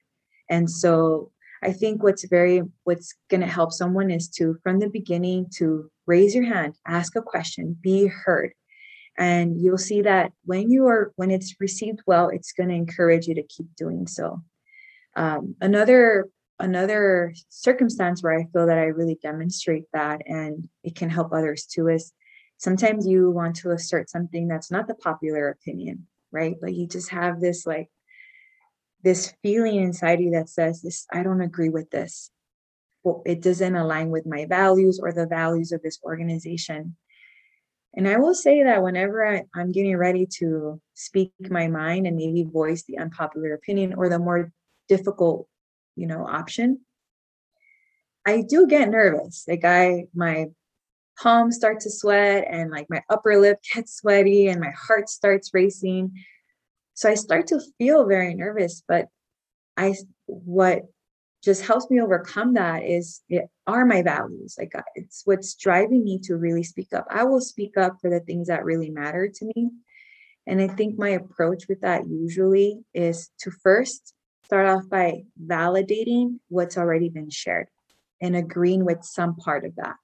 And 0.50 0.70
so 0.70 1.30
I 1.62 1.72
think 1.72 2.02
what's 2.02 2.24
very 2.24 2.62
what's 2.84 3.14
going 3.30 3.40
to 3.40 3.46
help 3.46 3.72
someone 3.72 4.10
is 4.10 4.28
to 4.30 4.56
from 4.62 4.78
the 4.78 4.88
beginning 4.88 5.46
to 5.56 5.90
raise 6.06 6.34
your 6.34 6.44
hand, 6.44 6.74
ask 6.86 7.16
a 7.16 7.22
question, 7.22 7.76
be 7.80 8.06
heard, 8.06 8.52
and 9.16 9.60
you'll 9.60 9.78
see 9.78 10.02
that 10.02 10.32
when 10.44 10.70
you 10.70 10.86
are 10.86 11.12
when 11.16 11.30
it's 11.30 11.54
received 11.60 12.00
well 12.06 12.28
it's 12.28 12.52
going 12.52 12.68
to 12.68 12.74
encourage 12.74 13.26
you 13.26 13.34
to 13.34 13.42
keep 13.42 13.74
doing 13.76 14.06
so. 14.06 14.42
Um, 15.16 15.56
another 15.60 16.28
another 16.60 17.32
circumstance 17.48 18.20
where 18.20 18.36
i 18.36 18.44
feel 18.52 18.66
that 18.66 18.78
i 18.78 18.86
really 18.86 19.16
demonstrate 19.22 19.84
that 19.92 20.20
and 20.26 20.68
it 20.82 20.96
can 20.96 21.08
help 21.08 21.32
others 21.32 21.64
too 21.66 21.86
is 21.86 22.12
sometimes 22.56 23.06
you 23.06 23.30
want 23.30 23.54
to 23.54 23.70
assert 23.70 24.10
something 24.10 24.48
that's 24.48 24.68
not 24.68 24.88
the 24.88 24.94
popular 24.96 25.50
opinion 25.50 26.08
right? 26.30 26.56
But 26.60 26.74
you 26.74 26.86
just 26.86 27.10
have 27.10 27.40
this 27.40 27.66
like 27.66 27.88
this 29.02 29.34
feeling 29.42 29.76
inside 29.76 30.20
you 30.20 30.30
that 30.30 30.48
says 30.48 30.82
this 30.82 31.06
i 31.12 31.22
don't 31.22 31.40
agree 31.40 31.68
with 31.68 31.90
this 31.90 32.30
well, 33.04 33.22
it 33.24 33.40
doesn't 33.40 33.76
align 33.76 34.10
with 34.10 34.26
my 34.26 34.44
values 34.46 34.98
or 35.00 35.12
the 35.12 35.26
values 35.26 35.72
of 35.72 35.82
this 35.82 35.98
organization 36.02 36.96
and 37.94 38.06
I 38.06 38.18
will 38.18 38.34
say 38.34 38.62
that 38.62 38.82
whenever 38.82 39.26
I, 39.26 39.44
am 39.56 39.72
getting 39.72 39.96
ready 39.96 40.26
to 40.38 40.80
speak 40.94 41.32
my 41.40 41.68
mind 41.68 42.06
and 42.06 42.16
maybe 42.16 42.44
voice 42.44 42.84
the 42.84 42.98
unpopular 42.98 43.54
opinion 43.54 43.94
or 43.94 44.08
the 44.08 44.18
more 44.18 44.52
difficult, 44.88 45.48
you 45.96 46.06
know, 46.06 46.26
option, 46.26 46.80
I 48.26 48.42
do 48.42 48.66
get 48.66 48.90
nervous. 48.90 49.44
Like 49.48 49.64
I, 49.64 50.04
my 50.14 50.46
palms 51.18 51.56
start 51.56 51.80
to 51.80 51.90
sweat 51.90 52.46
and 52.48 52.70
like 52.70 52.86
my 52.90 53.02
upper 53.08 53.38
lip 53.38 53.58
gets 53.74 53.96
sweaty 53.96 54.48
and 54.48 54.60
my 54.60 54.70
heart 54.70 55.08
starts 55.08 55.50
racing. 55.54 56.12
So 56.98 57.08
I 57.08 57.14
start 57.14 57.46
to 57.48 57.60
feel 57.78 58.06
very 58.06 58.34
nervous, 58.34 58.82
but 58.88 59.06
I, 59.76 59.94
what 60.26 60.82
just 61.44 61.64
helps 61.64 61.88
me 61.88 62.00
overcome 62.00 62.54
that 62.54 62.82
is 62.82 63.22
it 63.28 63.44
are 63.68 63.86
my 63.86 64.02
values 64.02 64.56
like 64.58 64.74
uh, 64.74 64.82
it's 64.96 65.22
what's 65.24 65.54
driving 65.54 66.02
me 66.02 66.18
to 66.24 66.34
really 66.34 66.64
speak 66.64 66.92
up. 66.92 67.06
I 67.08 67.22
will 67.22 67.40
speak 67.40 67.76
up 67.76 67.98
for 68.00 68.10
the 68.10 68.18
things 68.18 68.48
that 68.48 68.64
really 68.64 68.90
matter 68.90 69.28
to 69.32 69.44
me. 69.44 69.70
And 70.48 70.60
i 70.60 70.66
think 70.66 70.98
my 70.98 71.10
approach 71.10 71.68
with 71.68 71.82
that 71.82 72.08
usually 72.08 72.80
is 72.92 73.30
to 73.42 73.52
first 73.52 74.12
start 74.42 74.66
off 74.66 74.88
by 74.90 75.22
validating 75.40 76.40
what's 76.48 76.76
already 76.76 77.10
been 77.10 77.30
shared 77.30 77.68
and 78.20 78.34
agreeing 78.34 78.84
with 78.84 79.04
some 79.04 79.36
part 79.36 79.64
of 79.64 79.76
that. 79.76 79.94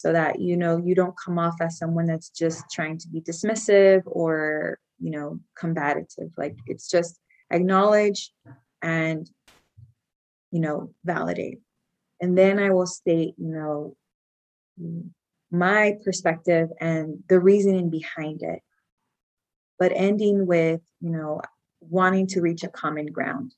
So 0.00 0.12
that 0.12 0.40
you 0.40 0.56
know 0.56 0.76
you 0.78 0.96
don't 0.96 1.14
come 1.24 1.38
off 1.38 1.60
as 1.60 1.78
someone 1.78 2.06
that's 2.06 2.30
just 2.30 2.64
trying 2.68 2.98
to 2.98 3.08
be 3.08 3.20
dismissive 3.20 4.02
or 4.06 4.80
you 5.00 5.10
know 5.10 5.38
combative 5.56 6.30
like 6.36 6.56
it's 6.66 6.88
just 6.88 7.18
acknowledge 7.50 8.32
and 8.82 9.28
you 10.50 10.60
know, 10.60 10.90
validate. 11.04 11.60
And 12.20 12.36
then 12.36 12.58
I 12.58 12.70
will 12.70 12.86
state, 12.86 13.34
you 13.38 13.48
know, 13.48 13.96
my 15.50 15.96
perspective 16.04 16.68
and 16.80 17.22
the 17.28 17.40
reasoning 17.40 17.90
behind 17.90 18.42
it. 18.42 18.60
But 19.78 19.92
ending 19.94 20.46
with, 20.46 20.80
you 21.00 21.10
know, 21.10 21.40
wanting 21.80 22.26
to 22.28 22.40
reach 22.40 22.64
a 22.64 22.68
common 22.68 23.06
ground. 23.06 23.54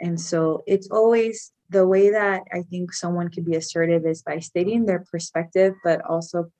And 0.00 0.20
so 0.20 0.64
it's 0.66 0.88
always 0.90 1.52
the 1.70 1.86
way 1.86 2.10
that 2.10 2.42
I 2.52 2.62
think 2.62 2.92
someone 2.92 3.28
can 3.28 3.44
be 3.44 3.54
assertive 3.54 4.04
is 4.04 4.22
by 4.22 4.40
stating 4.40 4.84
their 4.84 5.04
perspective, 5.10 5.74
but 5.84 6.04
also 6.04 6.50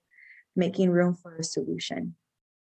making 0.55 0.89
room 0.89 1.15
for 1.15 1.35
a 1.35 1.43
solution 1.43 2.15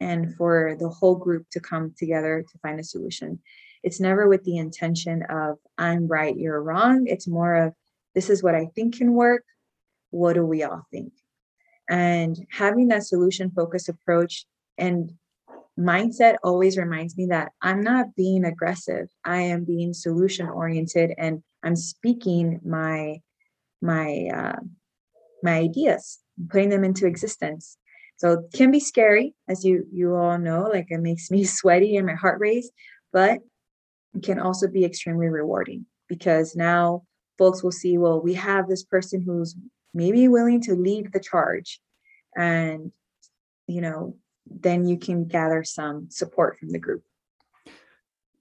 and 0.00 0.35
for 0.37 0.76
the 0.78 0.88
whole 0.88 1.16
group 1.16 1.46
to 1.50 1.61
come 1.61 1.94
together 1.96 2.44
to 2.50 2.59
find 2.59 2.80
a 2.80 2.85
solution. 2.85 3.40
It's 3.83 4.00
never 4.00 4.28
with 4.28 4.44
the 4.44 4.57
intention 4.57 5.22
of 5.28 5.59
i'm 5.78 6.07
right 6.09 6.37
you're 6.37 6.62
wrong. 6.62 7.07
It's 7.07 7.28
more 7.28 7.54
of 7.54 7.74
this 8.14 8.30
is 8.30 8.42
what 8.42 8.54
i 8.54 8.66
think 8.74 8.98
can 8.98 9.12
work. 9.12 9.44
What 10.11 10.35
do 10.35 10.44
we 10.44 10.62
all 10.62 10.87
think? 10.90 11.12
And 11.88 12.46
having 12.50 12.88
that 12.88 13.04
solution 13.04 13.50
focused 13.50 13.88
approach 13.88 14.46
and 14.78 15.12
mindset 15.78 16.37
always 16.42 16.78
reminds 16.78 17.16
me 17.16 17.26
that 17.26 17.52
i'm 17.61 17.83
not 17.83 18.14
being 18.16 18.44
aggressive. 18.44 19.09
I 19.24 19.40
am 19.40 19.64
being 19.64 19.92
solution 19.92 20.48
oriented 20.48 21.12
and 21.18 21.42
i'm 21.62 21.76
speaking 21.76 22.61
my 22.64 23.20
my 23.83 24.28
uh, 24.35 24.61
my 25.42 25.59
ideas 25.59 26.20
putting 26.48 26.70
them 26.70 26.85
into 26.85 27.07
existence 27.07 27.76
so 28.16 28.33
it 28.33 28.40
can 28.53 28.70
be 28.70 28.81
scary 28.81 29.35
as 29.48 29.64
you 29.64 29.87
you 29.92 30.14
all 30.14 30.38
know 30.38 30.62
like 30.62 30.87
it 30.90 31.00
makes 31.00 31.31
me 31.31 31.44
sweaty 31.59 31.96
and 31.96 32.07
my 32.07 32.14
heart 32.14 32.40
race 32.40 32.70
but 33.12 33.40
it 34.14 34.22
can 34.22 34.38
also 34.38 34.68
be 34.68 34.85
extremely 34.85 35.29
rewarding 35.29 35.87
because 36.09 36.55
now 36.55 37.03
folks 37.38 37.62
will 37.62 37.72
see, 37.72 37.98
well, 37.98 38.20
we 38.20 38.35
have 38.35 38.68
this 38.68 38.85
person 38.85 39.22
who's 39.22 39.57
maybe 39.92 40.29
willing 40.29 40.61
to 40.62 40.74
lead 40.74 41.12
the 41.12 41.20
charge. 41.20 41.81
And, 42.37 42.92
you 43.66 43.81
know, 43.81 44.16
then 44.46 44.87
you 44.87 44.98
can 44.98 45.27
gather 45.27 45.64
some 45.64 46.09
support 46.11 46.59
from 46.59 46.70
the 46.70 46.79
group. 46.79 47.03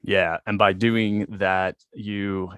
Yeah. 0.03 0.37
And 0.45 0.57
by 0.57 0.73
doing 0.73 1.25
that, 1.37 1.77
you 1.93 2.51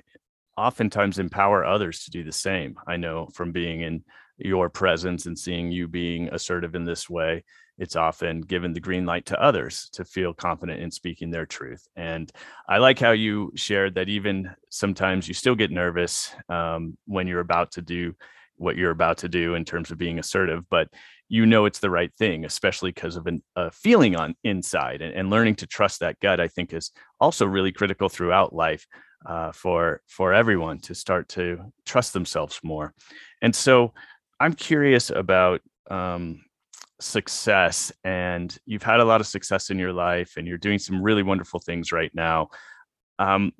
oftentimes 0.57 1.19
empower 1.19 1.63
others 1.63 2.05
to 2.05 2.11
do 2.11 2.23
the 2.23 2.31
same. 2.31 2.77
I 2.87 2.97
know 2.97 3.27
from 3.33 3.51
being 3.51 3.81
in 3.81 4.03
your 4.37 4.69
presence 4.69 5.25
and 5.25 5.37
seeing 5.37 5.71
you 5.71 5.87
being 5.87 6.29
assertive 6.31 6.75
in 6.75 6.83
this 6.83 7.09
way, 7.09 7.43
it's 7.77 7.95
often 7.95 8.41
given 8.41 8.73
the 8.73 8.79
green 8.79 9.05
light 9.05 9.25
to 9.27 9.41
others 9.41 9.89
to 9.93 10.05
feel 10.05 10.33
confident 10.33 10.81
in 10.81 10.91
speaking 10.91 11.29
their 11.29 11.45
truth. 11.45 11.87
And 11.95 12.31
I 12.69 12.77
like 12.77 12.99
how 12.99 13.11
you 13.11 13.51
shared 13.55 13.95
that 13.95 14.09
even 14.09 14.49
sometimes 14.69 15.27
you 15.27 15.33
still 15.33 15.55
get 15.55 15.71
nervous 15.71 16.33
um, 16.49 16.97
when 17.05 17.27
you're 17.27 17.41
about 17.41 17.71
to 17.73 17.81
do 17.81 18.15
what 18.57 18.77
you're 18.77 18.91
about 18.91 19.17
to 19.17 19.29
do 19.29 19.55
in 19.55 19.65
terms 19.65 19.91
of 19.91 19.97
being 19.97 20.19
assertive, 20.19 20.63
but 20.69 20.87
you 21.27 21.45
know 21.45 21.65
it's 21.65 21.79
the 21.79 21.89
right 21.89 22.13
thing, 22.17 22.45
especially 22.45 22.91
because 22.91 23.15
of 23.15 23.27
an, 23.27 23.43
a 23.55 23.71
feeling 23.71 24.15
on 24.15 24.35
inside 24.43 25.01
and, 25.01 25.13
and 25.13 25.29
learning 25.29 25.55
to 25.55 25.67
trust 25.67 25.99
that 25.99 26.19
gut. 26.19 26.39
I 26.39 26.47
think 26.47 26.73
is 26.73 26.91
also 27.19 27.45
really 27.45 27.71
critical 27.71 28.09
throughout 28.09 28.53
life 28.53 28.87
uh, 29.25 29.51
for 29.51 30.01
for 30.07 30.33
everyone 30.33 30.79
to 30.79 30.95
start 30.95 31.27
to 31.29 31.59
trust 31.85 32.13
themselves 32.13 32.59
more. 32.63 32.93
And 33.41 33.55
so, 33.55 33.93
I'm 34.39 34.53
curious 34.53 35.09
about 35.09 35.61
um, 35.89 36.43
success, 36.99 37.91
and 38.03 38.55
you've 38.65 38.83
had 38.83 38.99
a 38.99 39.05
lot 39.05 39.21
of 39.21 39.27
success 39.27 39.69
in 39.69 39.79
your 39.79 39.93
life, 39.93 40.33
and 40.37 40.47
you're 40.47 40.57
doing 40.57 40.79
some 40.79 41.01
really 41.01 41.23
wonderful 41.23 41.59
things 41.59 41.91
right 41.91 42.11
now. 42.13 42.49
Um, 43.19 43.53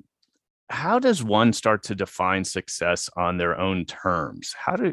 how 0.68 0.98
does 0.98 1.22
one 1.22 1.52
start 1.52 1.82
to 1.84 1.94
define 1.94 2.44
success 2.44 3.08
on 3.16 3.36
their 3.36 3.58
own 3.58 3.84
terms 3.84 4.54
how 4.58 4.74
do 4.74 4.92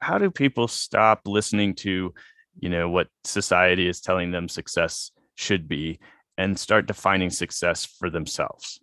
how, 0.00 0.18
do 0.18 0.30
people 0.30 0.68
stop 0.68 1.22
listening 1.24 1.74
to 1.74 2.12
you 2.58 2.68
know 2.68 2.88
what 2.88 3.08
society 3.24 3.88
is 3.88 4.00
telling 4.00 4.30
them 4.30 4.48
success 4.48 5.10
should 5.34 5.68
be 5.68 5.98
and 6.36 6.58
start 6.58 6.86
defining 6.86 7.30
success 7.30 7.84
for 7.84 8.10
themselves 8.10 8.78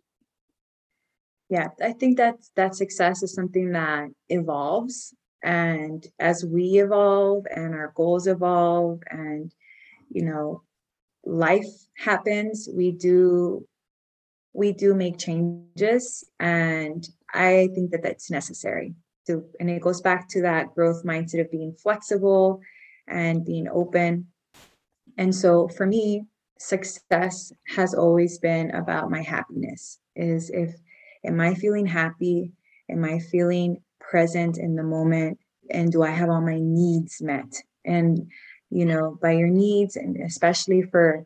yeah 1.50 1.68
i 1.84 1.94
think 1.94 2.18
that 2.18 2.36
that 2.56 2.76
success 2.76 3.22
is 3.22 3.34
something 3.34 3.72
that 3.72 4.10
evolves 4.30 5.14
and 5.44 6.08
as 6.20 6.46
we 6.46 6.80
evolve 6.80 7.46
and 7.54 7.76
our 7.76 7.92
goals 7.96 8.28
evolve 8.28 9.02
and 9.10 9.54
you 10.10 10.24
know 10.24 10.62
life 11.26 11.68
happens 11.98 12.70
we 12.74 12.92
do 12.92 13.66
we 14.54 14.72
do 14.72 14.94
make 14.94 15.18
changes. 15.18 16.24
And 16.40 17.08
i 17.34 17.70
think 17.74 17.92
that 17.92 18.04
that's 18.04 18.30
necessary. 18.30 18.96
To 19.28 19.44
and 19.60 19.70
it 19.70 19.82
goes 19.82 20.02
back 20.02 20.30
to 20.30 20.42
that 20.42 20.74
growth 20.76 21.04
mindset 21.04 21.42
of 21.42 21.52
being 21.52 21.74
flexible 21.74 22.62
and 23.08 23.46
being 23.46 23.68
open. 23.68 24.28
And 25.18 25.34
so 25.34 25.68
for 25.68 25.86
me 25.86 26.26
success 26.60 27.52
has 27.76 27.94
always 27.94 28.38
been 28.38 28.72
about 28.72 29.10
my 29.10 29.22
happiness. 29.22 30.00
Is 30.16 30.50
if 30.50 30.76
am 31.26 31.40
i 31.40 31.54
feeling 31.56 31.86
happy? 31.86 32.52
Am 32.90 33.04
i 33.04 33.20
feeling 33.20 33.82
present 34.13 34.60
in 34.60 34.76
the 34.76 34.84
moment 34.84 35.39
and 35.71 35.91
do 35.91 36.04
i 36.04 36.12
have 36.19 36.30
all 36.30 36.41
my 36.54 36.60
needs 36.60 37.13
met? 37.19 37.52
And 37.84 38.12
you 38.69 38.86
know 38.86 39.17
by 39.21 39.32
your 39.32 39.54
needs 39.63 39.95
and 39.95 40.17
especially 40.32 40.82
for 40.91 41.26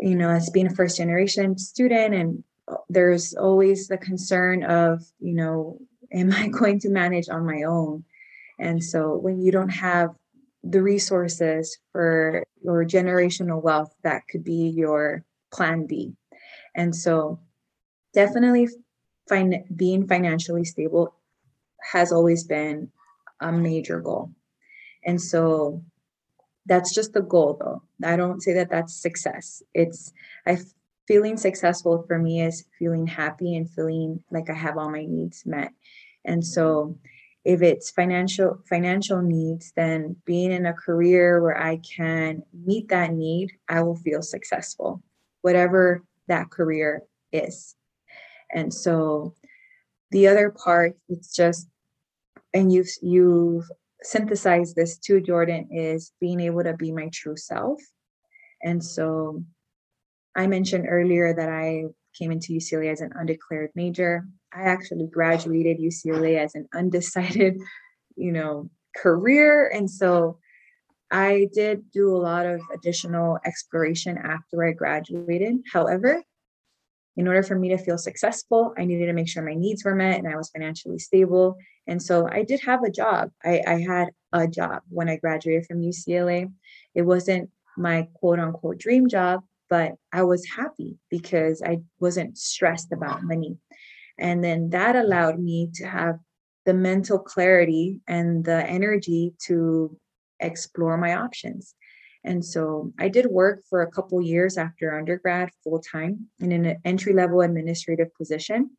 you 0.00 0.16
know 0.16 0.30
as 0.30 0.50
being 0.50 0.68
a 0.68 0.74
first 0.78 0.96
generation 0.96 1.58
student 1.58 2.14
and 2.14 2.44
uh, 2.70 2.76
there's 2.88 3.34
always 3.34 3.88
the 3.88 3.98
concern 4.10 4.64
of 4.64 5.02
you 5.18 5.34
know 5.34 5.78
am 6.20 6.32
i 6.32 6.46
going 6.48 6.78
to 6.80 6.90
manage 7.02 7.28
on 7.28 7.44
my 7.44 7.62
own? 7.76 8.04
And 8.66 8.78
so 8.90 9.16
when 9.24 9.40
you 9.42 9.50
don't 9.50 9.76
have 9.88 10.10
the 10.62 10.80
resources 10.80 11.76
for 11.92 12.44
your 12.62 12.84
generational 12.84 13.60
wealth 13.60 13.92
that 14.04 14.22
could 14.30 14.44
be 14.44 14.62
your 14.82 15.24
plan 15.52 15.86
b. 15.86 16.14
And 16.74 16.94
so 16.94 17.40
definitely 18.20 18.68
fin- 19.28 19.66
being 19.74 20.06
financially 20.06 20.64
stable 20.64 21.14
has 21.92 22.12
always 22.12 22.44
been 22.44 22.90
a 23.40 23.52
major 23.52 24.00
goal. 24.00 24.32
And 25.04 25.20
so 25.20 25.82
that's 26.66 26.94
just 26.94 27.12
the 27.12 27.22
goal 27.22 27.58
though. 27.60 27.82
I 28.06 28.16
don't 28.16 28.42
say 28.42 28.54
that 28.54 28.70
that's 28.70 28.94
success. 28.94 29.62
It's 29.74 30.12
i 30.46 30.58
feeling 31.06 31.36
successful 31.36 32.02
for 32.08 32.18
me 32.18 32.40
is 32.40 32.64
feeling 32.78 33.06
happy 33.06 33.54
and 33.54 33.68
feeling 33.70 34.22
like 34.30 34.48
i 34.48 34.54
have 34.54 34.78
all 34.78 34.90
my 34.90 35.04
needs 35.04 35.44
met. 35.44 35.72
And 36.24 36.44
so 36.44 36.98
if 37.44 37.60
it's 37.60 37.90
financial 37.90 38.58
financial 38.66 39.20
needs 39.20 39.72
then 39.76 40.16
being 40.24 40.50
in 40.50 40.64
a 40.64 40.72
career 40.72 41.42
where 41.42 41.60
i 41.60 41.76
can 41.76 42.42
meet 42.54 42.88
that 42.88 43.12
need 43.12 43.52
i 43.68 43.82
will 43.82 43.96
feel 43.96 44.22
successful 44.22 45.02
whatever 45.42 46.02
that 46.26 46.50
career 46.50 47.02
is. 47.32 47.74
And 48.50 48.72
so 48.72 49.34
the 50.10 50.28
other 50.28 50.50
part 50.50 50.96
it's 51.08 51.34
just 51.34 51.68
and 52.54 52.72
you've 52.72 52.88
you've 53.02 53.68
synthesize 54.02 54.74
this 54.74 54.98
too, 54.98 55.20
Jordan, 55.20 55.68
is 55.70 56.12
being 56.20 56.40
able 56.40 56.62
to 56.62 56.74
be 56.74 56.92
my 56.92 57.08
true 57.12 57.36
self. 57.36 57.80
And 58.62 58.82
so 58.82 59.42
I 60.36 60.46
mentioned 60.46 60.86
earlier 60.88 61.34
that 61.34 61.48
I 61.48 61.84
came 62.18 62.30
into 62.30 62.52
UCLA 62.52 62.92
as 62.92 63.00
an 63.00 63.12
undeclared 63.14 63.70
major. 63.74 64.24
I 64.52 64.62
actually 64.62 65.08
graduated 65.08 65.78
UCLA 65.78 66.38
as 66.38 66.54
an 66.54 66.68
undecided, 66.74 67.60
you 68.16 68.32
know, 68.32 68.70
career. 68.96 69.70
And 69.74 69.90
so 69.90 70.38
I 71.10 71.48
did 71.52 71.90
do 71.92 72.14
a 72.14 72.18
lot 72.18 72.46
of 72.46 72.60
additional 72.72 73.38
exploration 73.44 74.18
after 74.18 74.64
I 74.64 74.72
graduated. 74.72 75.56
However, 75.72 76.22
in 77.16 77.28
order 77.28 77.42
for 77.42 77.56
me 77.56 77.68
to 77.68 77.78
feel 77.78 77.98
successful, 77.98 78.74
I 78.76 78.84
needed 78.84 79.06
to 79.06 79.12
make 79.12 79.28
sure 79.28 79.42
my 79.42 79.54
needs 79.54 79.84
were 79.84 79.94
met 79.94 80.18
and 80.18 80.28
I 80.28 80.36
was 80.36 80.50
financially 80.50 80.98
stable. 80.98 81.56
And 81.86 82.02
so 82.02 82.28
I 82.28 82.42
did 82.42 82.60
have 82.62 82.82
a 82.82 82.90
job. 82.90 83.30
I, 83.44 83.62
I 83.66 83.80
had 83.80 84.08
a 84.32 84.48
job 84.48 84.82
when 84.88 85.08
I 85.08 85.16
graduated 85.16 85.66
from 85.66 85.80
UCLA. 85.80 86.52
It 86.94 87.02
wasn't 87.02 87.50
my 87.76 88.08
quote 88.14 88.40
unquote 88.40 88.78
dream 88.78 89.08
job, 89.08 89.42
but 89.70 89.92
I 90.12 90.22
was 90.24 90.46
happy 90.46 90.98
because 91.10 91.62
I 91.62 91.82
wasn't 92.00 92.36
stressed 92.36 92.92
about 92.92 93.22
money. 93.22 93.58
And 94.18 94.42
then 94.42 94.70
that 94.70 94.96
allowed 94.96 95.38
me 95.38 95.70
to 95.74 95.86
have 95.86 96.18
the 96.66 96.74
mental 96.74 97.18
clarity 97.18 98.00
and 98.06 98.44
the 98.44 98.64
energy 98.66 99.34
to 99.46 99.96
explore 100.40 100.96
my 100.96 101.14
options. 101.14 101.74
And 102.24 102.44
so 102.44 102.92
I 102.98 103.08
did 103.08 103.26
work 103.26 103.62
for 103.68 103.82
a 103.82 103.90
couple 103.90 104.20
years 104.22 104.56
after 104.56 104.96
undergrad 104.96 105.50
full 105.62 105.80
time 105.80 106.28
in 106.40 106.52
an 106.52 106.78
entry 106.84 107.12
level 107.12 107.42
administrative 107.42 108.14
position. 108.14 108.70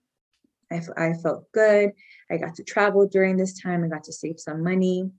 I, 0.71 0.81
I 0.97 1.13
felt 1.13 1.51
good. 1.51 1.91
I 2.31 2.37
got 2.37 2.55
to 2.55 2.63
travel 2.63 3.07
during 3.07 3.37
this 3.37 3.59
time. 3.59 3.83
I 3.83 3.87
got 3.87 4.03
to 4.05 4.13
save 4.13 4.39
some 4.39 4.63
money. 4.63 5.11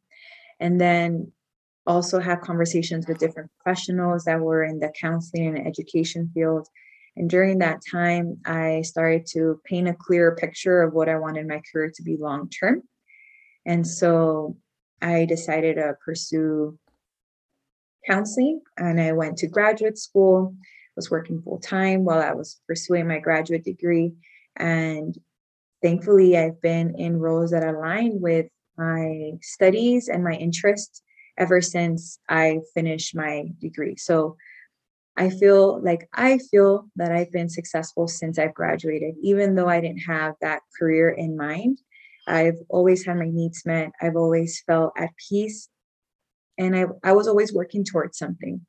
And 0.58 0.80
then 0.80 1.32
also 1.86 2.18
have 2.18 2.40
conversations 2.40 3.06
with 3.06 3.18
different 3.18 3.50
professionals 3.60 4.24
that 4.24 4.40
were 4.40 4.64
in 4.64 4.80
the 4.80 4.92
counseling 5.00 5.56
and 5.56 5.66
education 5.66 6.30
field. 6.34 6.66
And 7.16 7.30
during 7.30 7.58
that 7.58 7.80
time, 7.88 8.38
I 8.44 8.82
started 8.82 9.26
to 9.28 9.60
paint 9.64 9.88
a 9.88 9.94
clearer 9.94 10.34
picture 10.34 10.82
of 10.82 10.92
what 10.92 11.08
I 11.08 11.16
wanted 11.16 11.46
my 11.46 11.62
career 11.72 11.92
to 11.94 12.02
be 12.02 12.16
long 12.16 12.50
term. 12.50 12.82
And 13.64 13.86
so 13.86 14.56
I 15.00 15.26
decided 15.26 15.76
to 15.76 15.94
pursue 16.04 16.78
counseling 18.06 18.60
and 18.76 19.00
I 19.00 19.12
went 19.12 19.38
to 19.38 19.46
graduate 19.46 19.98
school, 19.98 20.54
was 20.96 21.10
working 21.10 21.42
full 21.42 21.58
time 21.58 22.04
while 22.04 22.20
I 22.20 22.32
was 22.32 22.60
pursuing 22.66 23.06
my 23.06 23.18
graduate 23.18 23.64
degree. 23.64 24.14
And 24.56 25.16
thankfully, 25.82 26.36
I've 26.36 26.60
been 26.60 26.94
in 26.98 27.18
roles 27.18 27.50
that 27.50 27.62
align 27.62 28.20
with 28.20 28.46
my 28.78 29.32
studies 29.42 30.08
and 30.08 30.24
my 30.24 30.32
interests 30.32 31.02
ever 31.38 31.60
since 31.60 32.18
I 32.28 32.60
finished 32.74 33.14
my 33.14 33.44
degree. 33.60 33.96
So 33.96 34.36
I 35.18 35.30
feel 35.30 35.82
like 35.82 36.08
I 36.12 36.38
feel 36.38 36.88
that 36.96 37.12
I've 37.12 37.32
been 37.32 37.48
successful 37.48 38.08
since 38.08 38.38
I've 38.38 38.54
graduated, 38.54 39.14
even 39.22 39.54
though 39.54 39.68
I 39.68 39.80
didn't 39.80 40.00
have 40.00 40.34
that 40.40 40.60
career 40.78 41.10
in 41.10 41.36
mind. 41.36 41.78
I've 42.26 42.58
always 42.68 43.04
had 43.04 43.18
my 43.18 43.28
needs 43.28 43.64
met. 43.64 43.92
I've 44.00 44.16
always 44.16 44.62
felt 44.66 44.92
at 44.98 45.10
peace 45.28 45.68
and 46.58 46.76
I, 46.76 46.86
I 47.04 47.12
was 47.12 47.28
always 47.28 47.52
working 47.52 47.84
towards 47.84 48.18
something. 48.18 48.66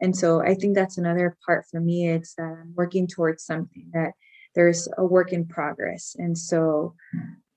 And 0.00 0.16
so 0.16 0.40
i 0.40 0.54
think 0.54 0.74
that's 0.74 0.98
another 0.98 1.36
part 1.44 1.64
for 1.70 1.80
me 1.80 2.08
it's 2.08 2.34
that 2.34 2.44
i'm 2.44 2.72
working 2.76 3.08
towards 3.08 3.44
something 3.44 3.90
that 3.92 4.12
there's 4.54 4.88
a 4.96 5.04
work 5.04 5.32
in 5.32 5.44
progress 5.46 6.14
and 6.18 6.38
so 6.38 6.94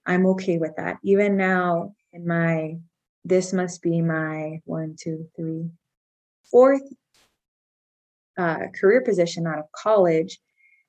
i'm 0.05 0.25
okay 0.25 0.57
with 0.57 0.75
that. 0.77 0.97
Even 1.03 1.37
now 1.37 1.93
in 2.13 2.27
my 2.27 2.77
this 3.23 3.53
must 3.53 3.81
be 3.81 4.01
my 4.01 4.59
one 4.65 4.95
two 4.99 5.27
three 5.35 5.69
fourth 6.49 6.81
uh, 8.37 8.65
career 8.79 9.01
position 9.01 9.45
out 9.45 9.59
of 9.59 9.65
college 9.75 10.39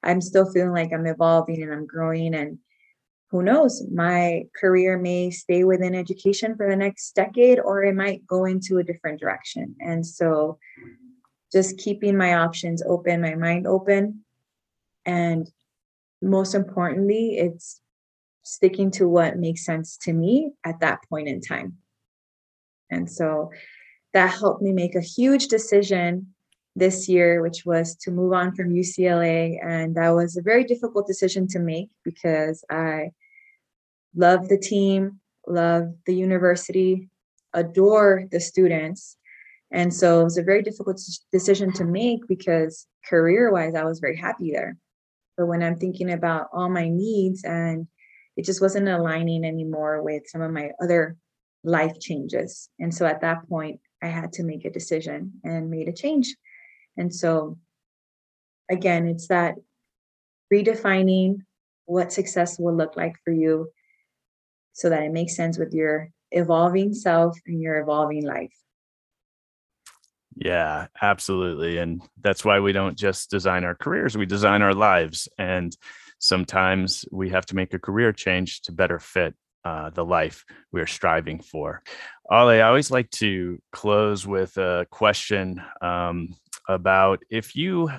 i'm 0.03 0.21
still 0.21 0.51
feeling 0.51 0.73
like 0.73 0.93
i'm 0.93 1.07
evolving 1.07 1.63
and 1.63 1.73
i'm 1.73 1.87
growing 1.87 2.35
and 2.35 2.59
who 3.33 3.43
knows, 3.43 3.83
my 3.91 4.43
career 4.55 4.99
may 4.99 5.31
stay 5.31 5.65
within 5.65 5.95
education 5.95 6.55
for 6.55 6.69
the 6.69 6.77
next 6.77 7.15
decade 7.15 7.59
or 7.59 7.83
it 7.83 7.95
might 7.95 8.27
go 8.27 8.45
into 8.45 8.77
a 8.77 8.85
different 8.85 9.19
direction. 9.19 9.75
And 9.81 10.07
so 10.07 10.59
just 11.51 11.79
keeping 11.79 12.17
my 12.17 12.35
options 12.35 12.83
open, 12.83 13.23
my 13.23 13.35
mind 13.35 13.67
open. 13.67 14.23
And 15.07 15.51
most 16.21 16.55
importantly, 16.55 17.39
it's 17.39 17.81
sticking 18.43 18.91
to 18.93 19.09
what 19.09 19.39
makes 19.39 19.65
sense 19.65 19.97
to 20.03 20.13
me 20.13 20.53
at 20.63 20.81
that 20.81 20.99
point 21.09 21.27
in 21.27 21.41
time. 21.41 21.79
And 22.91 23.11
so 23.11 23.51
that 24.13 24.35
helped 24.35 24.61
me 24.61 24.73
make 24.73 24.95
a 24.95 25.01
huge 25.01 25.49
decision 25.49 26.35
this 26.77 27.09
year, 27.09 27.41
which 27.41 27.65
was 27.65 27.97
to 27.97 28.11
move 28.11 28.35
on 28.35 28.55
from 28.55 28.75
UCLA. 28.75 29.59
And 29.65 29.95
that 29.95 30.11
was 30.11 30.37
a 30.37 30.43
very 30.43 30.65
difficult 30.65 31.07
decision 31.07 31.49
to 31.49 31.59
make 31.59 31.89
because 32.05 32.63
I 32.71 33.13
love 34.15 34.49
the 34.49 34.59
team, 34.59 35.21
love 35.47 35.95
the 36.07 36.15
university, 36.15 37.09
adore 37.53 38.25
the 38.31 38.41
students. 38.41 39.17
And 39.71 39.93
so 39.93 40.21
it 40.21 40.25
was 40.25 40.39
a 40.39 40.43
very 40.43 40.63
difficult 40.63 41.01
decision 41.31 41.73
to 41.75 41.85
make 41.85 42.27
because 42.29 42.87
career 43.07 43.51
wise, 43.51 43.75
I 43.75 43.85
was 43.85 44.01
very 44.01 44.17
happy 44.17 44.53
there. 44.53 44.77
But 45.37 45.47
when 45.47 45.63
I'm 45.63 45.79
thinking 45.79 46.13
about 46.13 46.49
all 46.53 46.69
my 46.69 46.89
needs 46.89 47.43
and 47.45 47.87
it 48.37 48.45
just 48.45 48.61
wasn't 48.61 48.89
aligning 48.89 49.45
anymore 49.45 50.03
with 50.03 50.25
some 50.27 50.43
of 50.43 50.53
my 50.53 50.71
other 50.83 51.17
life 51.65 51.99
changes. 52.01 52.69
And 52.79 52.95
so 52.95 53.07
at 53.07 53.21
that 53.23 53.49
point, 53.49 53.81
I 54.03 54.07
had 54.07 54.33
to 54.35 54.43
make 54.43 54.65
a 54.65 54.71
decision 54.71 55.33
and 55.45 55.71
made 55.71 55.89
a 55.89 55.93
change. 55.93 56.35
And 56.97 57.15
so, 57.15 57.59
again, 58.71 59.07
it's 59.07 59.29
that 59.29 59.55
redefining 60.53 61.39
what 61.87 62.13
success 62.13 62.59
will 62.59 62.75
look 62.75 62.97
like 62.97 63.15
for 63.25 63.33
you 63.33 63.71
so 64.73 64.89
that 64.91 65.03
it 65.03 65.13
makes 65.13 65.37
sense 65.37 65.59
with 65.59 65.73
your 65.73 66.11
evolving 66.31 66.95
self 66.95 67.37
and 67.47 67.61
your 67.61 67.79
evolving 67.79 68.25
life. 68.25 68.53
Yeah, 70.37 70.87
absolutely. 71.01 71.79
And 71.79 72.03
that's 72.21 72.45
why 72.45 72.61
we 72.61 72.73
don't 72.73 72.97
just 72.97 73.31
design 73.31 73.65
our 73.65 73.75
careers, 73.75 74.17
we 74.17 74.27
design 74.27 74.63
our 74.63 74.75
lives. 74.75 75.29
And 75.39 75.77
sometimes 76.19 77.05
we 77.11 77.31
have 77.31 77.47
to 77.47 77.57
make 77.57 77.75
a 77.75 77.79
career 77.79 78.13
change 78.13 78.63
to 78.63 78.73
better 78.73 78.99
fit 78.99 79.35
uh, 79.65 79.91
the 79.91 80.05
life 80.05 80.45
we 80.73 80.81
are 80.81 80.87
striving 80.87 81.41
for. 81.41 81.83
Ale, 82.31 82.49
I 82.49 82.61
always 82.61 82.91
like 82.91 83.11
to 83.11 83.61
close 83.73 84.27
with 84.27 84.57
a 84.57 84.87
question 84.91 85.63
um, 85.81 86.35
about 86.69 87.23
if 87.31 87.55
you 87.55 87.91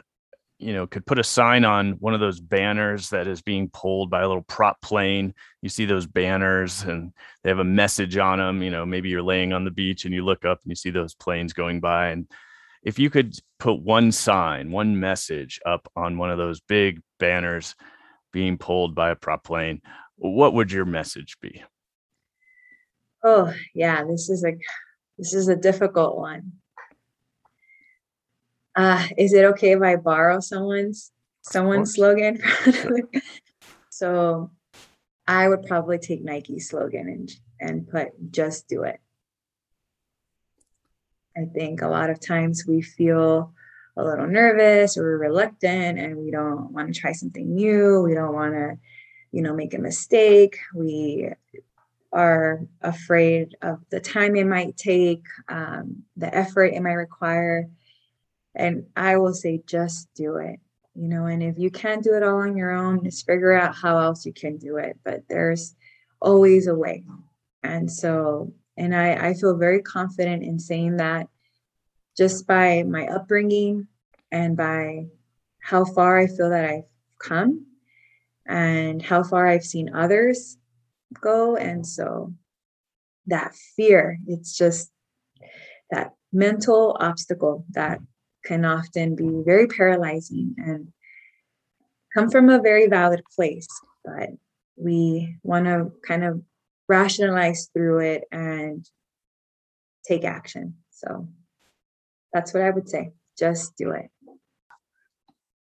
you 0.63 0.73
know 0.73 0.88
could 0.88 1.06
put 1.06 1.19
a 1.19 1.23
sign 1.23 1.65
on 1.65 1.93
one 1.93 2.13
of 2.13 2.19
those 2.19 2.39
banners 2.39 3.10
that 3.10 3.28
is 3.28 3.41
being 3.41 3.69
pulled 3.69 4.10
by 4.10 4.21
a 4.21 4.28
little 4.28 4.43
prop 4.43 4.82
plane. 4.82 5.34
You 5.62 5.69
see 5.69 5.86
those 5.86 6.06
banners 6.08 6.84
and 6.84 7.12
they 7.43 7.49
have 7.49 7.60
a 7.60 7.65
message 7.65 8.17
on 8.17 8.39
them 8.39 8.63
you 8.63 8.71
know 8.71 8.86
maybe 8.86 9.10
you're 9.10 9.21
laying 9.21 9.54
on 9.54 9.65
the 9.65 9.71
beach 9.71 10.06
and 10.06 10.13
you 10.13 10.23
look 10.23 10.45
up 10.45 10.60
and 10.63 10.71
you 10.71 10.76
see 10.76 10.89
those 10.89 11.13
planes 11.13 11.54
going 11.54 11.80
by. 11.80 12.10
And 12.10 12.28
if 12.84 12.97
you 12.97 13.10
could 13.10 13.38
put 13.60 13.82
one 13.82 14.12
sign 14.12 14.71
one 14.71 14.99
message 14.99 15.60
up 15.65 15.88
on 15.95 16.17
one 16.17 16.32
of 16.32 16.38
those 16.38 16.62
big 16.62 17.02
banners 17.19 17.76
being 18.32 18.58
pulled 18.58 18.95
by 18.95 19.10
a 19.10 19.15
prop 19.15 19.43
plane 19.43 19.82
what 20.15 20.54
would 20.54 20.71
your 20.71 20.86
message 20.86 21.38
be? 21.41 21.63
Oh 23.23 23.54
yeah 23.76 24.04
this 24.06 24.30
is 24.30 24.43
a 24.45 24.54
this 25.17 25.34
is 25.34 25.47
a 25.49 25.56
difficult 25.56 26.17
one 26.17 26.54
uh, 28.75 29.07
is 29.17 29.33
it 29.33 29.45
okay 29.45 29.73
if 29.73 29.81
I 29.81 29.95
borrow 29.95 30.39
someone's 30.39 31.12
someone's 31.41 31.93
slogan? 31.93 32.41
so 33.89 34.51
I 35.27 35.47
would 35.47 35.63
probably 35.63 35.99
take 35.99 36.23
Nike's 36.23 36.69
slogan 36.69 37.07
and 37.07 37.31
and 37.59 37.88
put 37.88 38.09
just 38.31 38.67
do 38.67 38.83
it. 38.83 38.99
I 41.36 41.45
think 41.45 41.81
a 41.81 41.88
lot 41.88 42.09
of 42.09 42.19
times 42.19 42.65
we 42.67 42.81
feel 42.81 43.53
a 43.95 44.03
little 44.03 44.27
nervous 44.27 44.97
or 44.97 45.17
reluctant 45.17 45.99
and 45.99 46.17
we 46.17 46.31
don't 46.31 46.71
want 46.71 46.93
to 46.93 46.99
try 46.99 47.12
something 47.12 47.55
new. 47.55 48.01
We 48.01 48.13
don't 48.13 48.33
want 48.33 48.53
to, 48.53 48.77
you 49.31 49.41
know, 49.41 49.53
make 49.53 49.73
a 49.73 49.79
mistake. 49.79 50.57
We 50.75 51.29
are 52.12 52.62
afraid 52.81 53.55
of 53.62 53.79
the 53.89 53.99
time 53.99 54.36
it 54.36 54.45
might 54.45 54.77
take, 54.77 55.23
um, 55.49 56.03
the 56.17 56.33
effort 56.33 56.65
it 56.65 56.81
might 56.81 56.93
require. 56.93 57.67
And 58.56 58.86
I 58.96 59.18
will 59.18 59.34
say, 59.34 59.62
just 59.66 60.10
do 60.16 60.38
it. 60.38 60.60
You 60.96 61.08
know, 61.08 61.26
and 61.26 61.42
if 61.42 61.58
you 61.58 61.72
can't 61.72 62.04
do 62.04 62.13
it 62.13 62.24
all 62.24 62.42
on 62.42 62.56
your 62.56 62.72
own, 62.72 63.04
just 63.04 63.26
figure 63.26 63.54
out 63.54 63.76
how 63.76 63.98
else 63.98 64.26
you 64.26 64.34
can 64.34 64.58
do 64.58 64.78
it. 64.78 64.98
But 65.04 65.24
there's 65.28 65.76
always 66.22 66.68
a 66.68 66.76
way. 66.76 67.04
And 67.63 67.92
so, 67.92 68.54
and 68.78 68.96
I, 68.96 69.30
I 69.30 69.34
feel 69.34 69.58
very 69.58 69.82
confident 69.82 70.44
in 70.44 70.60
saying 70.60 70.98
that 70.98 71.28
just 72.16 72.46
by 72.46 72.84
my 72.84 73.08
upbringing 73.08 73.88
and 74.32 74.56
by 74.56 75.08
how 75.60 75.86
far 75.86 76.20
I 76.20 76.28
feel 76.28 76.50
that 76.52 76.66
I've 76.66 76.84
come 77.20 77.66
and 78.46 79.02
how 79.02 79.24
far 79.24 79.48
I've 79.48 79.63
seen 79.63 79.96
others 79.96 80.58
go. 81.22 81.56
And 81.56 81.88
so 81.88 82.34
that 83.28 83.56
fear, 83.76 84.20
it's 84.28 84.56
just 84.58 84.92
that 85.89 86.13
mental 86.32 86.98
obstacle 87.00 87.66
that 87.72 88.00
can 88.45 88.65
often 88.65 89.15
be 89.15 89.41
very 89.45 89.67
paralyzing 89.67 90.56
and 90.58 90.91
come 92.13 92.29
from 92.29 92.49
a 92.49 92.62
very 92.62 92.88
valid 92.88 93.21
place, 93.36 93.67
but 94.03 94.29
we 94.75 95.38
want 95.43 95.65
to 95.65 95.91
kind 96.06 96.23
of 96.23 96.41
rationalize 96.88 97.69
through 97.73 97.99
it 97.99 98.23
and 98.32 98.88
take 100.06 100.23
action. 100.23 100.75
So 100.91 101.27
that's 102.34 102.53
what 102.53 102.63
I 102.63 102.69
would 102.69 102.89
say. 102.89 103.12
Just 103.38 103.75
do 103.77 103.91
it. 103.91 104.10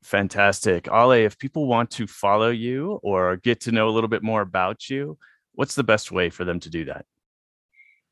Fantastic. 0.02 0.88
Ale, 0.88 1.12
if 1.12 1.38
people 1.38 1.66
want 1.66 1.90
to 1.92 2.06
follow 2.06 2.50
you 2.50 3.00
or 3.02 3.36
get 3.36 3.60
to 3.62 3.72
know 3.72 3.88
a 3.88 3.90
little 3.90 4.08
bit 4.08 4.22
more 4.22 4.40
about 4.40 4.88
you, 4.88 5.18
what's 5.52 5.74
the 5.74 5.84
best 5.84 6.12
way 6.12 6.30
for 6.30 6.44
them 6.44 6.60
to 6.60 6.70
do 6.70 6.84
that? 6.86 7.04